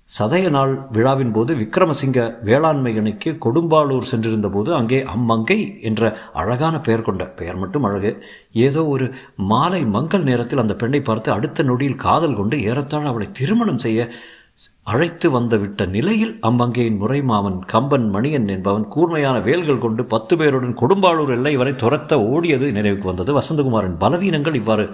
சதய 0.09 0.51
நாள் 0.51 0.71
விழாவின் 0.93 1.33
போது 1.33 1.53
விக்ரமசிங்க 1.55 2.21
வேளாண்மை 2.43 2.93
அணிக்கு 2.97 3.31
கொடும்பாளூர் 3.45 4.09
சென்றிருந்த 4.09 4.49
போது 4.49 4.71
அங்கே 4.75 4.99
அம்மங்கை 5.15 5.59
என்ற 5.81 6.11
அழகான 6.33 6.75
பெயர் 6.81 7.05
கொண்ட 7.05 7.25
பெயர் 7.37 7.57
மட்டும் 7.57 7.85
அழகு 7.85 8.13
ஏதோ 8.61 8.83
ஒரு 8.87 9.07
மாலை 9.45 9.83
மங்கள் 9.89 10.23
நேரத்தில் 10.23 10.59
அந்த 10.59 10.75
பெண்ணை 10.75 11.01
பார்த்து 11.01 11.31
அடுத்த 11.31 11.63
நொடியில் 11.63 12.03
காதல் 12.03 12.35
கொண்டு 12.35 12.59
ஏறத்தாழ 12.63 13.07
அவளை 13.09 13.29
திருமணம் 13.33 13.79
செய்ய 13.79 14.09
அழைத்து 14.85 15.27
வந்துவிட்ட 15.31 15.83
நிலையில் 15.87 16.35
அம்மங்கையின் 16.41 16.99
முறைமாமன் 17.01 17.59
கம்பன் 17.67 18.07
மணியன் 18.15 18.49
என்பவன் 18.49 18.87
கூர்மையான 18.89 19.37
வேல்கள் 19.41 19.79
கொண்டு 19.79 20.03
பத்து 20.05 20.35
பேருடன் 20.37 20.79
கொடும்பாளூர் 20.81 21.33
எல்லை 21.37 21.53
வரை 21.57 21.73
துரத்த 21.75 22.13
ஓடியது 22.31 22.67
நினைவுக்கு 22.73 23.11
வந்தது. 23.11 23.33
வசந்தகுமாரின் 23.39 24.01
பலவீனங்கள் 24.01 24.59
இவ்வாறு 24.59 24.87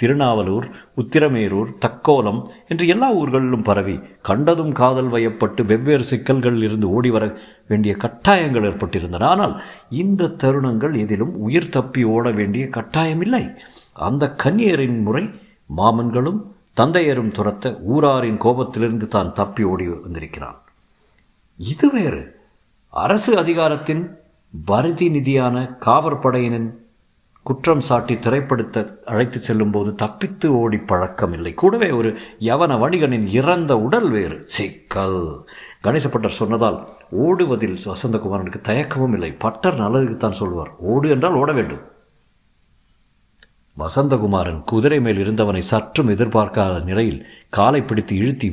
திருநாவலூர் 0.00 0.66
உத்திரமேரூர் 0.96 1.70
தக்கோலம் 1.80 2.40
என்று 2.68 2.86
எல்லா 2.86 3.14
ஊர்களிலும் 3.14 3.62
பரவி 3.62 4.00
கண்டதும் 4.22 4.72
காதல் 4.72 5.08
வயப்பட்டு 5.08 5.64
வெவ்வேறு 5.64 6.04
சிக்கல்களில் 6.04 6.62
இருந்து 6.62 6.90
ஓடி 6.90 7.10
வர 7.10 7.38
வேண்டிய 7.68 7.96
கட்டாயங்கள் 7.96 8.68
ஏற்பட்டிருந்தன. 8.70 9.22
ஆனால் 9.24 9.62
இந்த 9.88 10.26
தருணங்கள் 10.26 10.98
எதிலும் 10.98 11.34
உயிர் 11.34 11.68
தப்பி 11.68 12.04
ஓட 12.04 12.30
வேண்டிய 12.30 12.64
கட்டாயமில்லை. 12.64 13.56
அந்த 13.92 14.34
கன்னியரின் 14.42 15.02
முறை 15.02 15.30
மாமன்களும் 15.76 16.40
தந்தையரும் 16.80 17.32
துரத்த 17.32 17.78
ஊராரின் 17.82 18.36
கோபத்திலிருந்து 18.36 19.06
தான் 19.08 19.32
தப்பி 19.32 19.62
ஓடி 19.62 19.86
வந்திருக்கிறான். 19.88 20.58
இது 21.56 21.90
வேறு. 21.92 22.22
அரசு 22.88 23.38
அதிகாரத்தின் 23.38 24.18
பரதி 24.66 25.08
நிதியான 25.08 25.56
காவற்படையினின் 25.86 26.79
குற்றம் 27.50 27.80
சாட்டி 27.80 28.14
திரைப்படுத்த 28.14 28.78
அழைத்து 29.04 29.38
செல்லும்போது 29.38 29.94
தப்பித்து 29.94 30.46
ஓடி 30.58 30.76
பழக்கமில்லை. 30.76 31.54
கூடவே 31.54 31.90
ஒரு 31.90 32.10
யவன 32.40 32.72
வணிகனின் 32.82 33.26
இறந்த 33.28 33.72
உடல் 33.78 34.10
வேறு. 34.10 34.42
சிக்கல். 34.56 35.44
கணேசப்பட்டர் 35.84 36.38
சொன்னதால் 36.40 36.78
ஓடுவதில் 37.26 37.78
வசந்தகுமாரனுக்கு 37.84 38.60
தயக்கமும் 38.68 39.12
இல்லை. 39.12 39.32
பட்டர் 39.32 39.80
நல்லதுக்குத்தான் 39.80 40.38
சொல்வார். 40.40 40.70
ஓடு 40.78 41.08
என்றால் 41.08 41.32
ஓட 41.32 41.52
வேண்டும். 41.52 41.82
வசந்தகுமாரன் 43.76 44.62
குதிரை 44.64 45.00
மேல் 45.00 45.20
இருந்தவனை 45.24 45.58
சற்றும் 45.58 46.08
எதிர்பார்க்காத 46.08 46.84
நிலையில் 46.84 47.20
காலை 47.50 47.82
பிடித்து 47.82 48.16
இழுத்தி 48.16 48.48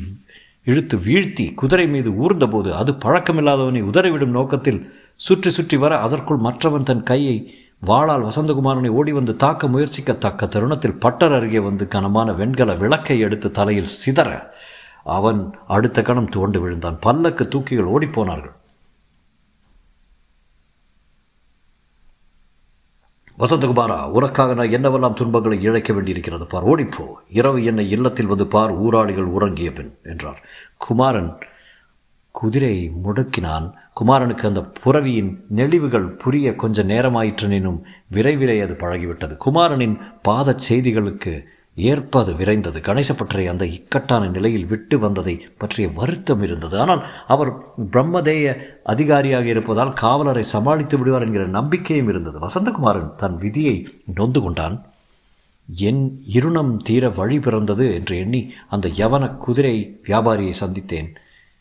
இழுத்து 0.63 0.97
வீழ்த்தி 0.97 1.53
குதிரை 1.53 1.87
மீது 1.87 2.09
ஊர்ந்தபோது 2.23 2.69
அது 2.71 2.91
பழக்கமில்லாதவனை 3.05 3.81
உதறிவிடும் 3.83 4.35
நோக்கத்தில் 4.39 4.81
சுற்றி 5.15 5.49
சுற்றி 5.49 5.77
வர 5.77 5.93
அதற்குள் 5.97 6.37
மற்றவன் 6.37 6.83
தன் 6.83 7.03
கையை 7.03 7.37
வாளால் 7.79 8.23
வசந்தகுமாரனை 8.23 8.87
ஓடி 8.87 9.11
வந்து 9.11 9.35
தாக்க 9.35 9.67
முயற்சிக்கத்தக்க 9.67 10.47
தருணத்தில் 10.47 10.99
பட்டர் 10.99 11.33
அருகே 11.33 11.59
வந்து 11.59 11.87
கனமான 11.87 12.33
வெண்கல 12.33 12.73
விளக்கை 12.73 13.19
எடுத்து 13.19 13.51
தலையில் 13.51 13.93
சிதற 14.05 14.49
அவன் 15.03 15.57
அடுத்த 15.67 16.01
கணம் 16.01 16.29
துவண்டு 16.29 16.61
விழுந்தான். 16.61 16.99
பல்லக்கு 16.99 17.43
தூக்கிகள் 17.43 17.91
ஓடிப்போனார்கள். 17.95 18.55
வசந்தகுமாரா 23.39 24.03
உனக்காக 24.03 24.53
நான் 24.53 24.67
என்னவெல்லாம் 24.67 25.13
துன்பங்களை 25.13 25.69
இழைக்க 25.69 25.93
வேண்டியிருக்கிறது 25.93 26.45
பார்? 26.45 26.65
ஓடிப்போ. 26.65 27.05
இரவு 27.29 27.63
என்னை 27.63 27.89
இல்லத்தில் 27.89 28.25
வந்து 28.25 28.47
பார் 28.47 28.81
ஊராளிகள் 28.81 29.31
உறங்கிய 29.37 29.71
பின் 29.71 29.97
என்றார். 30.03 30.43
குமாரன் 30.77 31.37
குதிரையை 32.39 32.85
முடக்கினான். 33.05 33.67
குமாரனுக்கு 33.99 34.45
அந்த 34.49 34.61
புறவியின் 34.83 35.31
நெளிவுகள் 35.55 36.07
புரிய 36.23 36.47
கொஞ்ச 36.63 36.83
நேரமாயிற்றெனினும் 36.93 37.79
விரைவிலே 38.15 38.57
அது 38.65 38.73
பழகிவிட்டது. 38.81 39.35
குமாரனின் 39.45 39.95
பாத 40.21 40.55
செய்திகளுக்கு 40.69 41.33
ஏற்பது 41.77 42.31
விரைந்தது. 42.33 42.79
கணேசப்பற்றை 42.87 43.43
அந்த 43.47 43.63
இக்கட்டான 43.75 44.29
நிலையில் 44.35 44.65
விட்டு 44.65 44.95
வந்ததை 44.99 45.35
பற்றிய 45.57 45.87
வருத்தம் 45.99 46.43
இருந்தது. 46.43 46.75
ஆனால் 46.83 47.01
அவர் 47.27 47.51
பிரம்மதேய 47.91 48.55
அதிகாரியாக 48.93 49.45
இருப்பதால் 49.45 49.93
காவலரை 50.03 50.43
சமாளித்து 50.53 50.97
விடுவார் 50.97 51.25
என்கிற 51.27 51.45
நம்பிக்கையும் 51.57 52.09
இருந்தது. 52.09 52.39
வசந்தகுமாரன் 52.45 53.11
தன் 53.15 53.37
விதியை 53.37 53.77
நொந்து 54.19 54.41
கொண்டான். 54.41 54.77
என் 55.69 56.03
இருணம் 56.33 56.73
தீர 56.77 57.05
வழி 57.09 57.37
பிறந்தது 57.39 57.85
என்று 57.93 58.15
எண்ணி 58.17 58.41
அந்த 58.69 58.87
யவன 59.01 59.23
குதிரை 59.45 59.77
வியாபாரியை 60.07 60.53
சந்தித்தேன். 60.63 61.09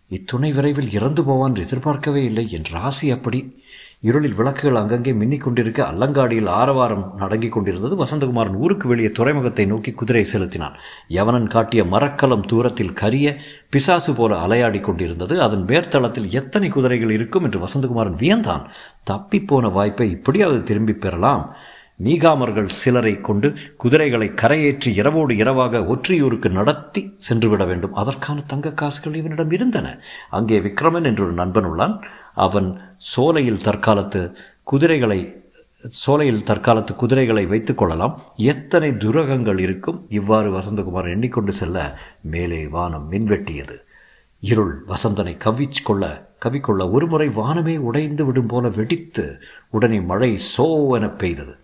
இத்துணை 0.08 0.52
விரைவில் 0.52 0.92
இறந்து 0.92 1.24
போவான் 1.24 1.54
எதிர்பார்க்கவே 1.54 2.24
இல்லை 2.24 2.50
என் 2.50 2.64
ராசி 2.70 3.10
அப்படி. 3.10 3.64
இருளில் 4.00 4.34
விளக்குகள் 4.34 4.74
அங்கங்கே 4.74 5.12
மின்னிக் 5.12 5.40
கொண்டிருக்க 5.40 5.82
அல்லங்காடியில் 5.82 6.48
ஆரவாரம் 6.48 7.14
நடங்கிக் 7.16 7.52
கொண்டிருந்தது. 7.52 8.04
வசந்தகுமாரன் 8.04 8.56
ஊருக்கு 8.56 8.88
வெளியே 8.88 9.10
துறைமுகத்தை 9.10 9.66
நோக்கி 9.66 9.92
குதிரை 9.92 10.24
செலுத்தினான். 10.24 10.76
யவனன் 11.08 11.48
காட்டிய 11.48 11.84
மரக்கலம் 11.84 12.46
தூரத்தில் 12.46 12.92
கரிய 12.92 13.36
பிசாசு 13.70 14.14
போல 14.14 14.46
அலையாடி 14.46 14.80
கொண்டிருந்தது. 14.80 15.40
அதன் 15.40 15.64
மேற்தளத்தில் 15.64 16.28
எத்தனை 16.30 16.68
குதிரைகள் 16.68 17.10
இருக்கும் 17.10 17.44
என்று 17.44 17.60
வசந்தகுமாரன் 17.60 18.16
வியந்தான். 18.16 18.64
தப்பிப்போன 19.10 19.72
வாய்ப்பை 19.72 20.10
இப்படியாவது 20.10 20.62
திரும்பி 20.62 20.92
பெறலாம். 20.92 21.54
நீகாமர்கள் 21.98 22.68
சிலரை 22.78 23.20
கொண்டு 23.20 23.48
குதிரைகளை 23.76 24.28
கரையேற்றி 24.28 24.90
இரவோடு 24.92 25.36
இரவாக 25.36 25.78
ஒற்றியூருக்கு 25.78 26.50
நடத்தி 26.50 27.02
சென்றுவிட 27.16 27.64
வேண்டும். 27.64 27.94
அதற்கான 27.94 28.42
தங்க 28.46 28.72
காசுகள் 28.72 29.14
இவனிடம் 29.14 29.50
இருந்தன. 29.50 30.00
அங்கே 30.30 30.58
விக்ரமன் 30.60 31.04
என்றொரு 31.04 31.32
நண்பன் 31.32 31.64
உள்ளான். 31.64 31.96
அவன் 32.34 32.68
சோலையில் 32.96 33.64
தற்காலத்து 33.64 34.32
குதிரைகளை 34.62 35.44
சோலையில் 35.88 36.44
தற்காலத்து 36.44 36.92
குதிரைகளை 36.96 37.46
வைத்துக் 37.46 37.78
கொள்ளலாம். 37.78 38.22
எத்தனை 38.36 38.96
துரகங்கள் 38.96 39.58
இருக்கும்? 39.58 40.06
இவ்வாறு 40.08 40.58
வசந்தகுமார் 40.58 41.10
எண்ணிக்கொண்டு 41.10 41.52
செல்ல 41.52 41.98
மேலே 42.20 42.66
வானம் 42.66 43.12
மின்வெட்டியது. 43.12 43.76
இருள் 44.40 44.74
வசந்தனை 44.88 45.36
கவிச் 45.36 45.84
கொள்ள 45.84 46.04
கவிக்கொள்ள 46.44 46.90
ஒருமுறை 46.90 47.28
வானமே 47.28 47.76
உடைந்து 47.78 48.24
விடும் 48.24 48.46
போல 48.46 48.68
வெடித்து 48.68 49.24
உடனே 49.70 50.00
மழை 50.00 50.38
சோ 50.56 50.66
என 50.96 51.08
பெய்தது. 51.08 51.54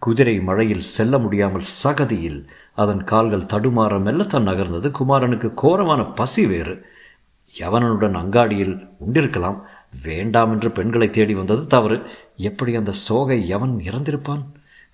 குதிரை 0.00 0.40
மழையில் 0.40 0.88
செல்ல 0.94 1.18
முடியாமல் 1.18 1.68
சகதியில் 1.84 2.46
அதன் 2.74 3.04
கால்கள் 3.04 3.50
தடுமாற 3.52 3.94
மெல்லத்தான் 4.00 4.48
நகர்ந்தது. 4.48 4.88
குமாரனுக்கு 4.90 5.48
கோரமான 5.54 6.02
பசி 6.14 6.46
வேறு. 6.46 6.74
யவனனுடன் 7.58 8.16
அங்காடியில் 8.16 8.88
உண்டிருக்கலாம். 9.12 9.58
வேண்டாம் 10.02 10.52
என்று 10.52 10.70
பெண்களை 10.70 11.10
தேடி 11.10 11.34
வந்தது 11.34 11.66
தவறு. 11.66 12.02
எப்படி 12.36 12.74
அந்த 12.74 12.92
சோகை 12.92 13.48
எவன் 13.48 13.80
இறந்திருப்பான்? 13.84 14.44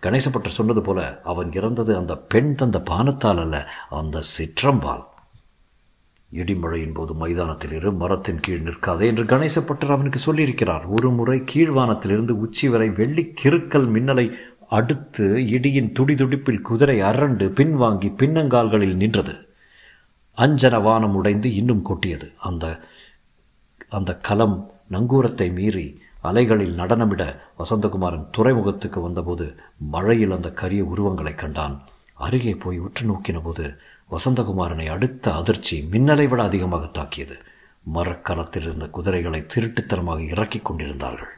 கணேசப்பட்டர் 0.03 0.57
சொன்னது 0.59 0.83
போல 0.83 1.21
அவன் 1.25 1.53
இறந்தது 1.53 1.97
அந்த 1.97 2.17
பெண் 2.17 2.55
தந்த 2.55 2.83
பானத்தால் 2.91 3.41
அல்ல 3.41 3.69
அந்த 3.91 4.23
சிற்றம்பால். 4.39 5.05
இடிமழையின் 6.35 6.95
போது 6.95 7.15
மைதானத்தில் 7.15 7.73
இரு 7.73 7.93
மரத்தின் 7.93 8.41
கீழ் 8.41 8.67
நிற்காதே 8.69 9.07
என்று 9.07 9.25
கணேசப்பட்டர் 9.25 9.91
அவனுக்கு 9.91 10.21
சொல்லியிருக்கிறார். 10.27 10.83
ஒரு 10.87 11.11
முறை 11.11 11.43
கீழ்வானத்திலிருந்து 11.55 12.31
உச்சி 12.31 12.69
வரை 12.69 12.89
வெள்ளி 12.89 13.33
கிறுக்கல் 13.43 13.89
மின்னலை 13.91 14.27
அடுத்து 14.69 15.37
இடியின் 15.37 15.93
துடிதுடிப்பில் 15.93 16.61
குதிரை 16.61 17.01
அரண்டு 17.01 17.47
பின்வாங்கி 17.59 18.09
பின்னங்கால்களில் 18.19 18.95
நின்றது. 18.95 19.49
அஞ்சன 20.37 20.83
வானம் 20.83 21.15
உடைந்து 21.15 21.55
இன்னும் 21.55 21.83
கொட்டியது. 21.83 22.33
அந்த 22.37 22.81
அந்த 23.89 24.17
கலம் 24.17 24.71
நங்கூரத்தை 24.91 25.53
மீறி 25.53 26.01
அலைகளில் 26.23 26.79
நடனமிட 26.79 27.37
வசந்தகுமாரன் 27.59 28.27
துறைமுகத்துக்கு 28.31 29.01
வந்தபோது 29.01 29.55
மழையில் 29.79 30.31
அந்த 30.31 30.51
கரிய 30.51 30.85
உருவங்களை 30.85 31.35
கண்டான். 31.35 31.83
அருகே 32.15 32.55
போய் 32.55 32.79
உற்று 32.79 33.07
நோக்கின 33.09 33.43
போது 33.43 33.77
வசந்தகுமாரனை 34.11 34.87
அடுத்த 34.89 35.35
அதிர்ச்சி 35.35 35.89
மின்னலை 35.91 36.29
விட 36.29 36.43
அதிகமாக 36.43 36.87
தாக்கியது. 36.87 37.39
மரக்கலத்தில் 37.95 38.63
இருந்த 38.63 38.87
குதிரைகளை 38.87 39.47
திருட்டுத்தனமாக 39.55 40.21
இறக்கிக் 40.29 40.65
கொண்டிருந்தார்கள். 40.65 41.29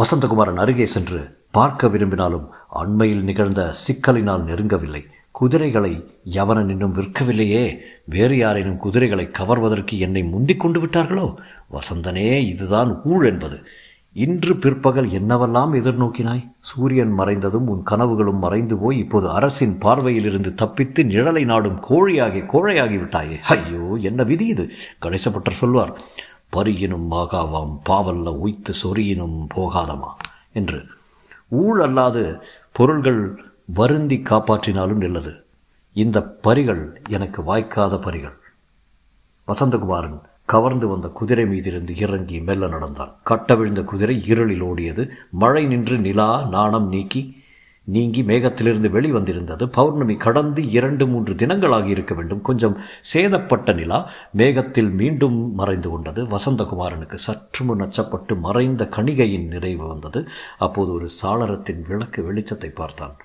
வசந்தகுமாரன் 0.00 0.56
அருகே 0.56 0.86
சென்று 0.86 1.36
பார்க்க 1.50 1.88
விரும்பினாலும் 1.88 2.48
அண்மையில் 2.74 3.22
நிகழ்ந்த 3.22 3.72
சிக்கலினால் 3.72 4.44
நெருங்கவில்லை. 4.44 5.02
குதிரைகளை 5.30 6.06
யவனன் 6.32 6.68
இன்னும் 6.68 6.94
விற்கவில்லையே. 6.94 7.76
வேறு 8.04 8.36
யாரேனும் 8.36 8.76
குதிரைகளை 8.76 9.30
கவர்வதற்கு 9.38 9.98
என்னை 9.98 10.22
முந்திக் 10.22 10.60
கொண்டு 10.60 10.80
விட்டார்களோ? 10.80 11.34
வசந்தனே 11.72 12.46
இதுதான் 12.46 13.00
ஊழ் 13.04 13.26
என்பது. 13.26 13.66
இன்று 14.12 14.56
பிற்பகல் 14.56 15.08
என்னவெல்லாம் 15.08 15.74
எதிர்நோக்கினாய்? 15.80 16.50
சூரியன் 16.58 17.18
மறைந்ததும் 17.18 17.66
உன் 17.66 17.82
கனவுகளும் 17.90 18.38
மறைந்து 18.38 18.76
போய் 18.76 18.98
இப்போது 18.98 19.30
அரசின் 19.30 19.78
பார்வையிலிருந்து 19.78 20.54
தப்பித்து 20.54 21.02
நிழலை 21.02 21.44
நாடும் 21.44 21.80
கோழியாகி 21.90 22.42
கோழையாகி 22.54 22.98
விட்டாயே. 23.02 23.38
ஐயோ 23.42 23.96
என்ன 24.00 24.22
விதி 24.22 24.46
இது? 24.46 24.70
கணேசப்பட்டர் 25.02 25.60
சொல்வார் 25.62 26.00
பரியினும் 26.50 27.10
ஆகாவாம் 27.10 27.80
பாவல்ல 27.88 28.28
உய்த்து 28.28 28.72
சொறியினும் 28.82 29.46
போகாதமா? 29.54 30.14
என்று 30.52 30.84
ஊழ் 31.48 31.82
அல்லாது 31.82 32.40
பொருள்கள் 32.72 33.44
வருந்தி 33.64 34.22
காப்பாற்றினாலும் 34.22 34.94
நல்லது. 34.94 35.44
இந்த 35.92 36.22
பரிகள் 36.22 37.00
எனக்கு 37.08 37.42
வாய்க்காத 37.42 37.98
பரிகள். 37.98 38.38
வசந்தகுமாரன் 39.48 40.20
கவர்ந்து 40.44 40.88
வந்த 40.88 41.08
குதிரை 41.08 41.44
மீதிருந்து 41.44 41.96
இறங்கி 41.96 42.40
மெல்ல 42.40 42.68
நடந்தான். 42.68 43.16
கட்டவிழ்ந்த 43.22 43.82
குதிரை 43.82 44.26
இருளில் 44.26 44.62
ஓடியது. 44.62 45.08
மழை 45.30 45.66
நின்று 45.66 45.98
நிலா 45.98 46.48
நாணம் 46.50 46.88
நீக்கி 46.88 47.39
நீங்கி 47.94 48.22
மேகத்திலிருந்து 48.22 48.88
வெளிவந்திருந்தது. 48.96 49.64
பௌர்ணமி 49.72 50.16
கடந்து 50.26 50.62
இரண்டு 50.78 51.04
மூன்று 51.06 51.34
தினங்களாக 51.34 51.86
இருக்க 51.86 52.14
வேண்டும். 52.14 52.42
கொஞ்சம் 52.42 52.76
சேதப்பட்ட 53.12 53.74
நிலா 53.74 54.00
மேகத்தில் 54.36 54.90
மீண்டும் 55.00 55.38
மறைந்து 55.54 55.90
கொண்டது. 55.90 56.22
வசந்தகுமாரனுக்கு 56.34 57.18
சற்று 57.26 57.64
முன் 57.64 57.84
அச்சப்பட்டு 57.86 58.36
மறைந்த 58.40 58.88
கணிகையின் 58.88 59.48
நிறைவு 59.48 59.86
வந்தது. 59.88 60.22
அப்போது 60.58 60.92
ஒரு 60.92 61.08
சாளரத்தின் 61.22 61.82
விளக்கு 61.88 62.20
வெளிச்சத்தை 62.32 62.70
பார்த்தான். 62.74 63.16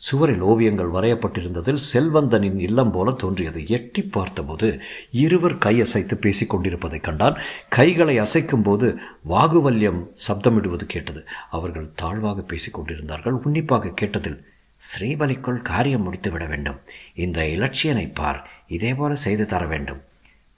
சுவரில் 0.00 0.40
ஓவியங்கள் 0.40 0.90
வரையப்பட்டிருந்ததில் 0.90 1.76
செல்வந்தனின் 1.92 2.58
இல்லம் 2.58 2.92
போல 2.92 3.10
தோன்றியது 3.10 3.66
எட்டி 3.66 4.02
பார்த்தபோது 4.02 4.80
இருவர் 5.10 5.56
கையசைத்து 5.56 6.14
பேசிக் 6.14 6.50
கொண்டிருப்பதைக் 6.50 7.02
கண்டான் 7.02 7.40
கைகளை 7.68 8.18
அசைக்கும் 8.20 8.62
போது 8.62 8.96
வாகுவல்யம் 9.28 10.06
சப்தமிடுவது 10.28 10.84
கேட்டது. 10.84 11.26
அவர்கள் 11.50 11.90
தாழ்வாக 11.94 12.40
பேசிக் 12.40 12.74
கொண்டிருந்தார்கள். 12.74 13.32
உன்னிப்பாக 13.32 13.88
கேட்டதில் 13.88 14.42
ஸ்ரீபலிக்குள் 14.76 15.62
காரியம் 15.62 16.02
முடித்து 16.02 16.30
விட 16.30 16.44
வேண்டும். 16.44 16.80
இந்த 17.14 17.42
இலட்சியனை 17.42 18.14
பார். 18.14 18.50
இதேபோல 18.68 19.12
செய்து 19.12 19.46
தர 19.46 19.66
வேண்டும். 19.66 20.00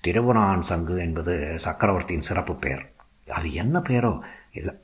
திருவனான் 0.06 0.60
சங்கு 0.60 0.98
என்பது 0.98 1.58
சக்கரவர்த்தியின் 1.58 2.22
சிறப்பு 2.22 2.56
பெயர். 2.56 2.90
அது 3.28 3.52
என்ன 3.52 3.78
பெயரோ? 3.78 4.20
இல்லை 4.52 4.74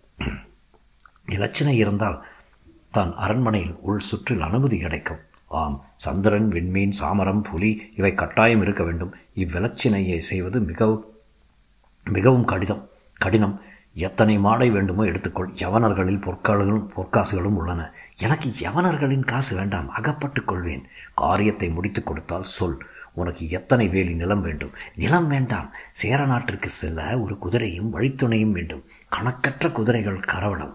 இலச்சினை 1.29 1.73
இருந்தால் 1.73 2.27
தான் 2.90 3.14
அரண்மனையில் 3.14 3.76
உள் 3.80 3.99
சுற்றில் 3.99 4.40
அனுமதி 4.40 4.78
கிடைக்கும். 4.78 5.18
ஆம் 5.47 5.85
சந்திரன் 5.95 6.49
விண்மீன் 6.49 6.92
சாமரம் 7.00 7.40
புலி 7.40 7.92
இவை 7.97 8.14
கட்டாயம் 8.14 8.62
இருக்க 8.62 8.83
வேண்டும். 8.83 9.14
இவ்விலச்சினையை 9.37 10.18
செய்வது 10.18 10.61
மிகவும் 10.61 11.04
மிகவும் 12.04 12.45
கடிதம். 12.45 12.89
கடினம். 13.19 13.60
எத்தனை 13.95 14.39
மாடை 14.39 14.73
வேண்டுமோ 14.73 15.04
எடுத்துக்கொள். 15.04 15.49
யவனர்களில் 15.54 16.21
பொற்காடுகளும் 16.21 16.89
பொற்காசுகளும் 16.97 17.56
உள்ளன. 17.56 17.93
எனக்கு 18.17 18.52
யவனர்களின் 18.60 19.25
காசு 19.25 19.56
வேண்டாம். 19.56 19.91
அகப்பட்டுக் 19.91 20.47
கொள்வேன். 20.47 20.86
காரியத்தை 21.15 21.69
முடித்து 21.69 22.02
கொடுத்தால் 22.02 22.43
சொல். 22.43 22.86
உனக்கு 23.13 23.49
எத்தனை 23.49 23.89
வேலி 23.89 24.15
நிலம் 24.15 24.43
வேண்டும்? 24.43 24.71
நிலம் 24.97 25.28
வேண்டாம். 25.28 25.73
சேர 25.93 26.26
நாட்டிற்கு 26.26 26.69
செல்ல 26.69 27.21
ஒரு 27.21 27.39
குதிரையும் 27.43 27.91
வழித்துணையும் 27.93 28.52
வேண்டும். 28.52 28.84
கணக்கற்ற 29.08 29.71
குதிரைகள் 29.71 30.21
கரவடம் 30.21 30.75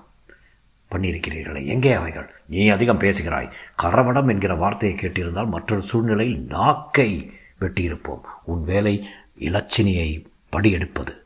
பண்ணியிருக்கிறீர்களே. 0.93 1.65
எங்கே 1.65 1.91
அவைகள்? 1.91 2.33
நீ 2.47 2.67
அதிகம் 2.67 2.97
பேசுகிறாய். 2.97 3.53
கரவடம் 3.83 4.29
என்கிற 4.29 4.55
வார்த்தையை 4.55 4.97
கேட்டிருந்தால் 4.97 5.47
மற்றொரு 5.47 5.81
சூழ்நிலையில் 5.81 6.41
நாக்கை 6.41 7.31
வெட்டியிருப்போம். 7.61 8.19
உன் 8.45 8.63
வேலை 8.63 9.07
இலச்சினியை 9.39 10.25
படியெடுப்பது. 10.51 11.21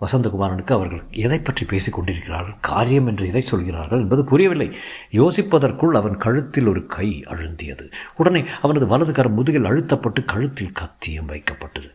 வசந்தகுமாரனுக்கு 0.00 0.72
அவர்கள் 0.72 1.02
எதை 1.10 1.40
பற்றி 1.40 1.66
பேசிக் 1.66 1.92
கொண்டிருக்கிறார்கள்? 1.92 2.54
காரியம் 2.60 3.06
என்று 3.06 3.26
எதை 3.26 3.40
சொல்கிறார்கள் 3.40 3.98
என்பது 3.98 4.24
புரியவில்லை. 4.24 4.76
யோசிப்பதற்குள் 5.12 5.94
அவன் 5.94 6.16
கழுத்தில் 6.16 6.66
ஒரு 6.66 6.86
கை 6.86 7.24
அழுந்தியது. 7.26 7.92
உடனே 8.16 8.44
அவனது 8.62 8.86
வலது 8.86 9.12
கரம் 9.12 9.34
முதுகில் 9.34 9.64
அழுத்தப்பட்டு 9.64 10.24
கழுத்தில் 10.24 10.72
கத்தியும் 10.72 11.28
வைக்கப்பட்டது. 11.28 11.90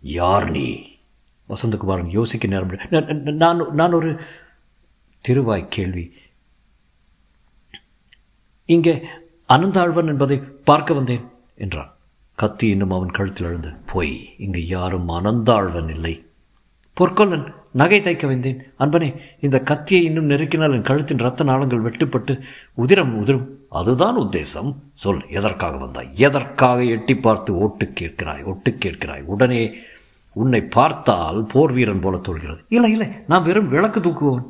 யார் 0.00 0.50
நீ? 0.50 0.98
வசந்தகுமாரன் 1.48 2.10
யோசிக்க 2.10 2.48
நேரம் 2.48 2.78
நான் 3.22 3.72
நான் 3.72 3.92
ஒரு 3.92 4.20
திருவாய் 5.20 5.66
கேள்வி 5.68 6.14
இங்கே 8.74 8.94
அனந்தாழ்வன் 9.48 10.10
என்பதை 10.12 10.36
பார்க்க 10.68 10.98
வந்தேன் 10.98 11.24
என்றான். 11.64 11.92
கத்தி 12.38 12.66
இன்னும் 12.68 12.92
அவன் 12.96 13.16
கழுத்தில் 13.16 13.46
எழுந்து 13.46 13.70
போய் 13.92 14.12
இங்கு 14.38 14.60
யாரும் 14.66 15.08
அனந்தாழ்வன் 15.08 15.90
இல்லை. 15.94 16.12
பொற்கொல்லன் 16.96 17.46
நகை 17.72 17.98
தைக்க 18.00 18.24
வந்தேன். 18.26 18.60
அன்பனே 18.78 19.08
இந்த 19.40 19.56
கத்தியை 19.60 20.02
இன்னும் 20.04 20.30
நெருக்கினால் 20.30 20.74
என் 20.76 20.88
கழுத்தின் 20.90 21.24
ரத்த 21.26 21.44
நாளங்கள் 21.44 21.84
வெட்டுப்பட்டு 21.86 22.34
உதிரம் 22.74 23.12
உதிரும். 23.20 23.46
அதுதான் 23.80 24.16
உத்தேசம். 24.16 24.70
சொல் 25.02 25.22
எதற்காக 25.30 25.76
வந்தாய்? 25.76 26.10
எதற்காக 26.26 26.78
எட்டி 26.96 27.16
பார்த்து 27.16 27.58
ஒட்டு 27.58 27.86
கேட்கிறாய்? 28.00 28.44
ஒட்டு 28.44 28.72
கேட்கிறாய்? 28.84 29.24
உடனே 29.24 29.62
உன்னை 30.36 30.62
பார்த்தால் 30.76 31.38
போர் 31.52 31.72
வீரன் 31.72 32.00
போல 32.00 32.16
தோல்கிறது 32.18 32.60
இல்லை 32.68 32.90
இல்லை 32.90 33.08
நான் 33.26 33.42
வெறும் 33.42 33.68
விளக்கு 33.68 34.00
தூக்குவோன் 34.00 34.44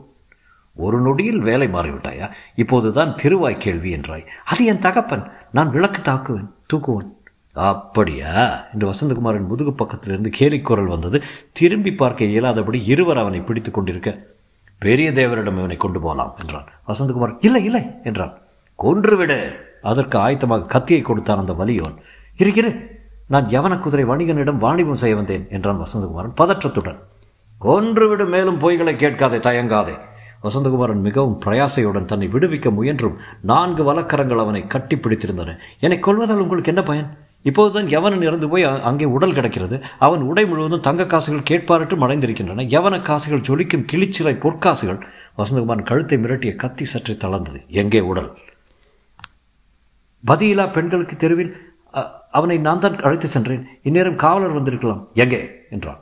ஒரு 0.75 1.01
நொடியில் 1.01 1.41
வேலை 1.41 1.69
மாறிவிட்டாயா? 1.69 2.31
இப்போதுதான் 2.55 3.15
திருவாய் 3.15 3.57
கேள்வி 3.57 3.97
என்றாய். 3.97 4.27
அது 4.45 4.65
என் 4.65 4.79
தகப்பன். 4.79 5.33
நான் 5.53 5.71
விளக்கு 5.71 6.03
தாக்குவேன் 6.03 6.51
தூக்குவேன். 6.73 7.19
அப்படியா? 7.53 8.65
என்று 8.73 8.91
வசந்தகுமாரின் 8.91 9.47
முதுகு 9.47 9.71
பக்கத்திலிருந்து 9.71 10.31
கேலிக்குரல் 10.39 10.87
வந்தது. 10.87 11.23
திரும்பி 11.53 11.93
பார்க்க 11.93 12.25
இயலாதபடி 12.25 12.85
இருவர் 12.85 13.19
அவனை 13.19 13.41
பிடித்து 13.41 13.71
கொண்டிருக்க 13.71 14.19
பெரிய 14.79 15.11
தேவரிடம் 15.11 15.59
இவனை 15.59 15.77
கொண்டு 15.77 16.01
போகலாம் 16.01 16.37
என்றான். 16.41 16.69
வசந்தகுமார் 16.89 17.37
இல்லை 17.41 17.65
இல்லை 17.65 17.87
என்றான். 18.05 18.39
கொன்றுவிடு. 18.83 19.57
அதற்கு 19.83 20.19
ஆயத்தமாக 20.19 20.67
கத்தியை 20.67 21.03
கொடுத்தான் 21.03 21.39
அந்த 21.39 21.53
வலியோன். 21.53 21.97
இருக்கிறேன் 22.37 22.91
நான் 23.27 23.47
யவன 23.47 23.79
குதிரை 23.79 24.05
வணிகனிடம் 24.05 24.57
வாணிபம் 24.57 24.95
செய்ய 24.95 25.17
வந்தேன் 25.17 25.47
என்றான் 25.51 25.83
வசந்தகுமாரன் 25.83 26.41
பதற்றத்துடன். 26.41 26.99
கொன்றுவிடு 27.61 28.29
மேலும் 28.29 28.59
பொய்களை 28.59 28.97
கேட்காதே 28.97 29.37
தயங்காதே. 29.37 30.09
வசந்தகுமாரன் 30.45 31.01
மிகவும் 31.01 31.41
பிரயாசையுடன் 31.45 32.05
தன்னை 32.05 32.29
விடுவிக்க 32.29 32.71
முயன்றும் 32.71 33.19
நான்கு 33.41 33.85
வழக்கரங்கள் 33.85 34.39
அவனை 34.39 34.67
கட்டி 34.67 34.97
பிடித்திருந்தன. 34.97 35.57
என்னை 35.81 35.99
கொள்வதால் 35.99 36.41
உங்களுக்கு 36.41 36.73
என்ன 36.73 36.83
பயன்? 36.83 37.11
இப்போதுதான் 37.43 37.87
யவனன் 37.87 38.23
இறந்து 38.23 38.49
போய் 38.49 38.63
அங்கே 38.63 39.05
உடல் 39.05 39.33
கிடக்கிறது. 39.33 39.83
அவன் 39.99 40.23
உடை 40.23 40.47
முழுவதும் 40.47 40.81
தங்க 40.81 41.07
காசுகள் 41.07 41.49
கேட்பாரட்டு 41.51 41.97
மறைந்திருக்கின்றன 41.97 42.67
யவன 42.75 43.03
காசுகள் 43.03 43.41
ஜொலிக்கும் 43.41 43.87
கிளிச்சிலை 43.93 44.35
பொற்காசுகள். 44.45 45.01
வசந்தகுமாரன் 45.39 45.89
கழுத்தை 45.91 46.19
மிரட்டிய 46.19 46.57
கத்தி 46.57 46.85
சற்றே 46.85 47.15
தளர்ந்தது. 47.15 47.67
எங்கே 47.67 48.01
உடல்? 48.01 48.31
பதியிலா 50.27 50.73
பெண்களுக்கு 50.73 51.17
தெருவில் 51.17 51.53
அவனை 52.31 52.59
நான் 52.59 52.79
தான் 52.79 52.99
அழைத்து 52.99 53.29
சென்றேன். 53.29 53.67
இந்நேரம் 53.83 54.17
காவலர் 54.17 54.53
வந்திருக்கலாம். 54.53 55.09
எங்கே? 55.15 55.41
என்றான். 55.71 56.01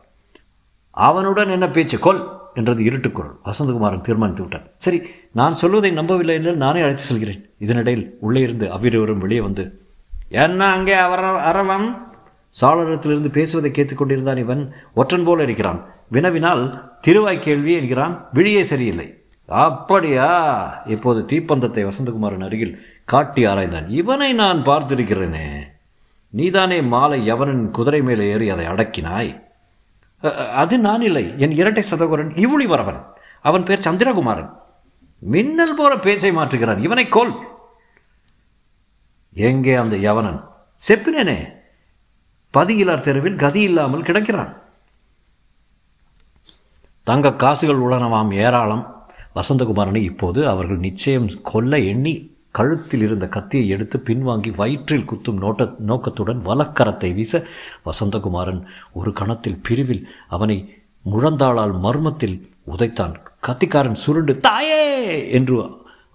அவனுடன் 0.91 1.49
என்ன 1.49 1.67
பேச்சு? 1.69 1.99
கொல்! 1.99 2.38
என்றது 2.59 2.83
இருட்டுக்குரல் 2.85 3.37
வசந்தகுமாரன் 3.45 4.07
தீர்மானித்து 4.07 4.45
விட்டான். 4.45 4.67
சரி 4.77 5.01
நான் 5.33 5.61
சொல்வதை 5.63 5.91
நம்பவில்லை 5.91 6.35
என்றால் 6.35 6.63
நானே 6.65 6.81
அழைத்து 6.81 7.03
செல்கிறேன். 7.03 7.43
இதனிடையில் 7.67 8.07
உள்ளே 8.21 8.41
இருந்து 8.41 8.67
அவ்விருவரும் 8.71 9.25
வெளியே 9.25 9.41
வந்து 9.41 9.65
என்ன 10.45 10.61
அங்கே 10.67 10.97
அவர் 11.07 11.25
அரவம்? 11.51 11.89
சாளரத்திலிருந்து 12.61 13.31
பேசுவதை 13.31 13.71
கேட்டுக்கொண்டிருந்தான் 13.71 14.39
இவன். 14.39 14.63
ஒற்றன் 14.95 15.25
போல 15.25 15.43
இருக்கிறான். 15.43 15.81
வினவினால் 16.13 16.63
திருவாய் 17.01 17.39
கேள்வி 17.39 17.73
என்கிறான். 17.73 18.15
விழியே 18.33 18.63
சரியில்லை. 18.63 19.07
அப்படியா? 19.49 20.29
இப்போது 20.87 21.21
தீப்பந்தத்தை 21.33 21.83
வசந்தகுமாரன் 21.85 22.47
அருகில் 22.47 22.75
காட்டி 23.05 23.43
ஆராய்ந்தான். 23.45 23.89
இவனை 23.89 24.31
நான் 24.33 24.61
பார்த்திருக்கிறேனே. 24.67 25.47
நீதானே 26.33 26.79
மாலை 26.93 27.21
யவனின் 27.33 27.65
குதிரை 27.71 28.01
மேலே 28.03 28.25
ஏறி 28.31 28.49
அதை 28.51 28.67
அடக்கினாய். 28.67 29.31
அது 30.55 30.79
நான் 30.79 31.01
இல்லை. 31.01 31.35
என் 31.39 31.51
இரட்டை 31.51 31.85
சதகுரன் 31.91 32.39
இவுளி 32.39 32.67
வரவன். 32.67 33.05
அவன் 33.43 33.65
பேர் 33.65 33.79
சந்திரகுமாரன். 33.79 34.53
மின்னல் 35.19 35.75
போல 35.75 35.97
பேச்சை 35.97 36.37
மாற்றுகிறான். 36.37 36.83
இவனை 36.83 37.09
கொல். 37.09 37.35
எங்கே 39.35 39.75
அந்த 39.75 39.97
யவனன்? 39.97 40.45
செப்பினேனே. 40.89 41.53
பதியிலார் 42.55 43.01
தெருவில் 43.01 43.37
கதி 43.37 43.61
இல்லாமல் 43.61 44.03
கிடக்கிறான். 44.03 44.63
தங்க 47.05 47.35
காசுகள் 47.35 47.79
உள்ளனவாம் 47.79 48.35
ஏராளம். 48.35 49.09
வசந்தகுமாரனை 49.35 49.97
இப்போது 49.97 50.49
அவர்கள் 50.49 50.79
நிச்சயம் 50.79 51.29
கொல்ல 51.43 51.79
எண்ணி 51.79 52.37
கழுத்தில் 52.55 53.03
இருந்த 53.03 53.27
கத்தியை 53.27 53.69
எடுத்து 53.69 53.97
பின்வாங்கி 53.99 54.51
வயிற்றில் 54.57 55.09
குத்தும் 55.11 55.41
நோட்ட 55.43 55.75
நோக்கத்துடன் 55.81 56.41
வலக்கரத்தை 56.41 57.11
வீச 57.15 57.43
வசந்தகுமாரன் 57.87 58.61
ஒரு 58.93 59.13
கணத்தில் 59.13 59.63
பிரிவில் 59.63 60.05
அவனை 60.29 60.59
முழந்தாளால் 61.05 61.75
மர்மத்தில் 61.79 62.39
உதைத்தான். 62.67 63.15
கத்திக்காரன் 63.41 64.01
சுருண்டு 64.05 64.37
தாயே! 64.39 64.83
என்று 65.31 65.57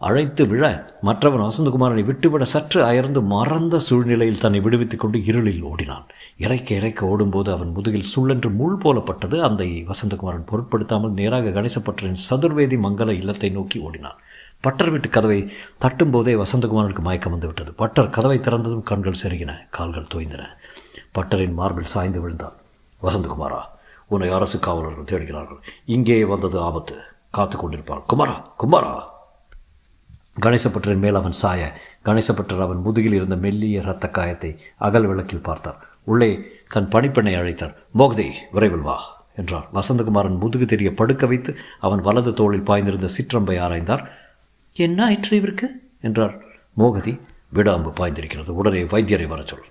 அழைத்து 0.02 0.44
விழ 0.48 0.64
மற்றவன் 1.02 1.44
வசந்தகுமாரனை 1.44 2.04
விட்டுவிட 2.06 2.44
சற்று 2.46 2.80
அயர்ந்து 2.84 3.22
மறந்த 3.22 3.80
சூழ்நிலையில் 3.80 4.40
தன்னை 4.40 4.60
விடுவித்துக் 4.60 5.00
கொண்டு 5.00 5.20
இருளில் 5.24 5.62
ஓடினான். 5.62 6.06
இறைக்க 6.38 6.70
இறைக்க 6.76 7.06
ஓடும்போது 7.06 7.50
அவன் 7.52 7.72
முதுகில் 7.72 8.12
சுள்ளென்று 8.14 8.50
முள் 8.56 8.78
போலப்பட்டது. 8.84 9.38
அந்த 9.40 9.64
வசந்தகுமாரன் 9.92 10.46
பொருட்படுத்தாமல் 10.46 11.14
நேராக 11.14 11.50
கணேசப்பட்டரின் 11.50 12.22
சதுர்வேதி 12.30 12.80
மங்கல 12.86 13.16
இல்லத்தை 13.22 13.50
நோக்கி 13.50 13.80
ஓடினான். 13.80 14.20
பட்டர் 14.64 14.92
வீட்டு 14.92 15.10
கதவை 15.10 15.38
தட்டும் 15.78 16.12
போதே 16.12 16.34
வசந்தகுமாரனுக்கு 16.36 17.02
மயக்கம் 17.02 17.32
வந்துவிட்டது. 17.32 17.72
பட்டர் 17.74 18.10
கதவை 18.10 18.38
திறந்ததும் 18.40 18.84
கண்கள் 18.84 19.22
செருகின 19.22 19.52
கால்கள் 19.70 20.12
தோய்ந்தன. 20.14 20.44
பட்டரின் 21.12 21.54
மார்பில் 21.54 21.94
சாய்ந்து 21.94 22.22
விழுந்தார் 22.22 22.56
வசந்தகுமாரா 23.02 23.62
உன்னை 24.10 24.30
அரசு 24.30 24.60
காவலர்கள் 24.60 25.10
தேடுகிறார்கள். 25.12 25.60
இங்கே 25.86 26.18
வந்தது 26.26 26.58
ஆபத்து. 26.60 26.96
காத்து 27.32 27.56
கொண்டிருப்பார் 27.58 28.02
குமாரா 28.06 28.36
குமாரா! 28.58 28.94
கணேசப்பட்டரின் 30.42 31.00
மேல் 31.00 31.16
அவன் 31.16 31.32
சாய 31.32 31.62
கணேசப்பட்டர் 32.04 32.62
அவன் 32.62 32.84
முதுகில் 32.86 33.14
இருந்த 33.14 33.36
மெல்லிய 33.36 33.82
இரத்த 33.82 34.06
காயத்தை 34.08 34.52
அகல் 34.78 35.06
விளக்கில் 35.06 35.42
பார்த்தார். 35.42 35.80
உள்ளே 36.04 36.30
தன் 36.68 36.90
பணிப்பெண்ணை 36.92 37.34
அழைத்தார். 37.38 37.76
போகதி 37.98 38.28
விரைவில் 38.52 38.82
வா! 38.82 38.98
என்றார். 39.36 39.68
வசந்தகுமாரன் 39.74 40.38
முதுகு 40.38 40.66
தெரிய 40.66 40.90
படுக்க 40.94 41.26
வைத்து 41.26 41.52
அவன் 41.80 42.02
வலது 42.02 42.34
தோளில் 42.34 42.68
பாய்ந்திருந்த 42.70 43.10
சிற்றம்பை 43.18 43.58
ஆராய்ந்தார். 43.60 44.04
என்ன 44.74 45.06
ஆயிற்று 45.06 45.38
இவருக்கு? 45.38 45.82
என்றார். 46.02 46.44
மோகதி 46.78 47.20
விடாம்பு 47.54 47.92
பாய்ந்திருக்கிறது. 48.00 48.50
உடனே 48.50 48.84
வைத்தியரை 48.84 49.28
வர 49.28 49.44
சொல். 49.46 49.66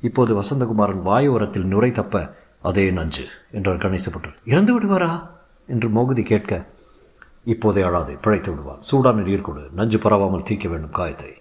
இப்போது 0.00 0.40
வசந்தகுமாரன் 0.40 1.02
வாயோரத்தில் 1.04 1.64
நுரை 1.64 1.90
தப்ப 1.90 2.34
அதே 2.62 2.90
நஞ்சு 2.90 3.24
என்றார் 3.50 3.76
கணேசப்பட்டர் 3.76 4.34
இறந்து 4.44 4.80
விடுவாரா? 4.80 5.22
என்று 5.66 5.88
மோகதி 5.88 6.22
கேட்க 6.22 6.66
இப்போதே 7.44 7.82
அழாதே 7.82 8.18
பிழைத்து 8.20 8.50
விடுவான். 8.50 8.78
சூடான 8.78 9.20
நீர் 9.20 9.40
கொடு. 9.40 9.70
நஞ்சு 9.76 9.98
பரவாமல் 9.98 10.42
தீக்க 10.42 10.68
வேண்டும் 10.68 10.90
காயத்தை. 10.90 11.34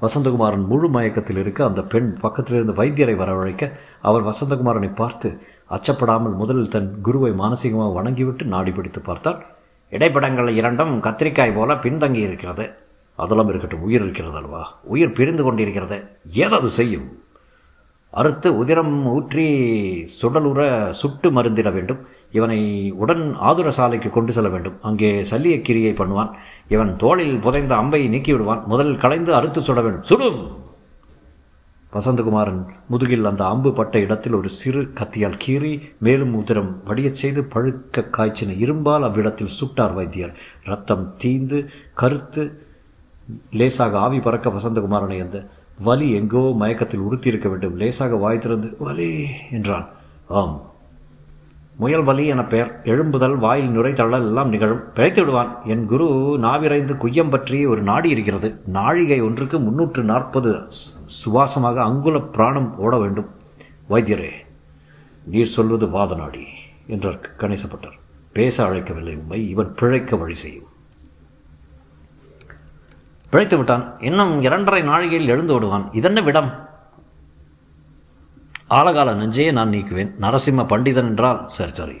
வசந்தகுமாரன் 0.00 0.66
முழு 0.66 0.88
மயக்கத்தில் 0.88 1.36
இருக்க 1.36 1.64
அந்த 1.64 1.82
பெண் 1.82 2.18
பக்கத்திலிருந்து 2.22 2.74
வைத்தியரை 2.74 3.16
வரவழைக்க 3.16 3.72
அவர் 4.00 4.22
வசந்தகுமாரனை 4.22 4.94
பார்த்து 4.94 5.40
அச்சப்படாமல் 5.70 6.34
முதலில் 6.34 6.68
தன் 6.68 7.00
குருவை 7.00 7.32
மானசீகமாக 7.32 7.92
வணங்கிவிட்டு 7.92 8.44
நாடி 8.44 8.70
பிடித்து 8.70 9.00
பார்த்தார் 9.00 9.53
இடைப்படங்கள் 9.90 10.48
இரண்டும் 10.48 11.02
கத்திரிக்காய் 11.02 11.54
போல 11.54 11.74
பின்தங்கி 11.74 12.22
இருக்கிறது. 12.28 12.70
அதெல்லாம் 13.16 13.48
இருக்கட்டும் 13.48 13.82
உயிர் 13.82 14.02
இருக்கிறது 14.02 14.36
அல்வா 14.36 14.74
உயிர் 14.82 15.12
பிரிந்து 15.12 15.42
கொண்டிருக்கிறது. 15.44 16.02
ஏதாவது 16.32 16.68
செய்யும்? 16.68 17.18
அறுத்து 18.10 18.56
உதிரம் 18.56 19.06
ஊற்றி 19.06 19.46
சுடலுற 20.22 20.90
சுட்டு 20.90 21.30
மருந்திட 21.30 21.72
வேண்டும். 21.72 22.06
இவனை 22.32 22.90
உடன் 22.90 23.34
ஆதுர 23.34 23.70
சாலைக்கு 23.70 24.10
கொண்டு 24.10 24.32
செல்ல 24.32 24.48
வேண்டும். 24.48 24.76
அங்கே 24.80 25.22
சல்லிய 25.30 25.60
கிரியை 25.60 25.92
பண்ணுவான். 25.92 26.30
இவன் 26.68 26.96
தோளில் 26.96 27.38
புதைந்த 27.38 27.76
அம்பை 27.76 28.08
நீக்கி 28.08 28.32
விடுவான் 28.32 28.62
முதலில் 28.66 28.98
களைந்து 28.98 29.34
அறுத்து 29.34 29.60
சுட 29.60 29.82
வேண்டும். 29.82 30.02
சுடும்! 30.02 30.63
வசந்தகுமாரன் 31.94 32.60
முதுகில் 32.88 33.24
அந்த 33.24 33.44
அம்பு 33.46 33.72
பட்ட 33.72 33.98
இடத்தில் 33.98 34.34
ஒரு 34.34 34.48
சிறு 34.48 34.82
கத்தியால் 34.94 35.40
கீறி 35.46 35.72
மேலும் 35.98 36.34
உதிரம் 36.34 36.82
வடியச் 36.84 37.14
செய்து 37.14 37.42
பழுக்க 37.54 38.06
காய்ச்சின 38.16 38.56
இரும்பால் 38.58 39.04
அவ்விடத்தில் 39.04 39.54
சுட்டார் 39.60 39.94
வைத்தியர். 39.94 40.34
ரத்தம் 40.64 41.14
தீந்து 41.24 41.58
கருத்து 41.94 42.44
லேசாக 43.50 43.98
ஆவி 43.98 44.18
பறக்க 44.18 44.50
வசந்தகுமாரனை 44.50 45.20
அந்த 45.20 45.38
வலி 45.78 46.10
எங்கோ 46.12 46.52
மயக்கத்தில் 46.56 47.00
உறுத்தியிருக்க 47.00 47.48
வேண்டும். 47.48 47.76
லேசாக 47.76 48.16
வாய் 48.16 48.38
திறந்து 48.38 48.76
வலி! 48.78 49.10
என்றான். 49.50 49.86
ஆம் 50.28 50.56
முயல் 51.76 52.02
வலி 52.02 52.26
என 52.26 52.42
பெயர். 52.44 52.80
எழும்புதல் 52.84 53.36
வாயில் 53.38 53.70
நுரை 53.70 53.92
தள்ளல் 53.92 54.26
எல்லாம் 54.26 54.48
நிகழும். 54.48 54.92
பிழைத்து 54.92 55.20
விடுவான். 55.20 55.56
என் 55.64 55.86
குரு 55.86 56.06
நாவிரைந்து 56.42 56.94
குய்யம் 57.04 57.30
பற்றி 57.30 57.66
ஒரு 57.66 57.82
நாடி 57.82 58.08
இருக்கிறது. 58.10 58.60
நாழிகை 58.66 59.20
ஒன்றுக்கு 59.20 59.58
முன்னூற்று 59.58 60.02
நாற்பது 60.02 60.68
சுவாசமாக 61.06 61.82
அங்குல 61.82 62.18
பிராணம் 62.18 62.78
ஓட 62.78 62.98
வேண்டும். 62.98 63.30
வைத்தியரே 63.88 64.30
நீர் 65.24 65.54
சொல்வது 65.56 65.88
வாத 65.90 66.14
நாடி 66.14 66.46
என்றார் 66.86 67.30
கணேசப்பட்டார். 67.38 67.98
பேச 68.32 68.68
அழைக்கவில்லை 68.68 69.16
உண்மை 69.16 69.48
இவன் 69.48 69.74
பிழைக்க 69.74 70.16
வழி 70.16 70.34
செய்யும். 70.34 70.70
பிழைத்து 73.30 73.56
விட்டான். 73.56 74.00
இன்னும் 74.00 74.42
இரண்டரை 74.42 74.82
நாழிகையில் 74.82 75.26
எழுந்து 75.26 75.54
விடுவான் 75.54 75.88
இதென்ன 75.92 76.20
விடம்? 76.20 76.50
ஆழகால 78.70 79.12
நெஞ்சையே 79.14 79.52
நான் 79.52 79.70
நீக்குவேன். 79.70 80.12
நரசிம்ம 80.20 80.66
பண்டிதன் 80.66 81.08
என்றால் 81.08 81.48
சரி 81.48 81.74
சரி. 81.74 81.96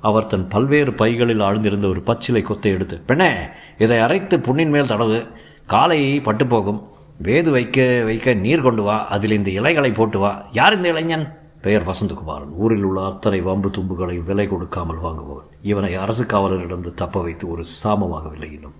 அவர் 0.00 0.26
தன் 0.26 0.48
பல்வேறு 0.48 0.92
பைகளில் 0.92 1.40
ஆழ்ந்திருந்த 1.40 1.88
ஒரு 1.88 2.00
பச்சிலை 2.00 2.42
கொத்தை 2.42 2.66
எடுத்து 2.66 2.98
பெண்ணே 2.98 3.32
இதை 3.78 3.98
அரைத்து 3.98 4.40
புண்ணின் 4.40 4.70
மேல் 4.70 4.90
தடவு. 4.90 5.32
காலை 5.66 6.20
பட்டு 6.20 6.46
போகும். 6.46 6.88
வேது 7.22 7.50
வைக்க 7.50 8.02
வைக்க 8.04 8.34
நீர் 8.34 8.60
கொண்டு 8.60 8.82
வா. 8.82 9.06
அதில் 9.06 9.30
இந்த 9.30 9.50
இலைகளை 9.50 9.92
போட்டு 9.92 10.18
வா. 10.18 10.46
யார் 10.52 10.76
இந்த 10.76 10.88
இளைஞன்? 10.88 11.38
பெயர் 11.62 11.86
வசந்தகுமாரன். 11.86 12.52
ஊரில் 12.52 12.82
உள்ள 12.82 13.04
அத்தனை 13.04 13.40
வம்பு 13.40 13.68
தும்புகளை 13.68 14.24
விலை 14.24 14.48
கொடுக்காமல் 14.48 15.00
வாங்குபவன். 15.00 15.48
இவனை 15.62 15.94
அரசு 15.94 16.24
காவலரிடம் 16.24 16.94
தப்ப 16.94 17.22
வைத்து 17.22 17.50
ஒரு 17.50 17.64
சாமமாகவில்லை 17.84 18.52
இன்னும். 18.52 18.74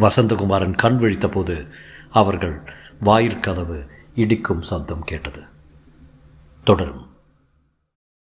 வசந்தகுமாரன் 0.00 0.74
கண் 0.74 0.96
விழித்த 0.96 1.28
போது 1.28 1.66
அவர்கள் 2.10 2.62
வாயிற்கதவு 3.04 3.86
இடிக்கும் 4.14 4.62
சத்தம் 4.62 5.04
கேட்டது. 5.04 5.42
தொடரும். 6.64 7.13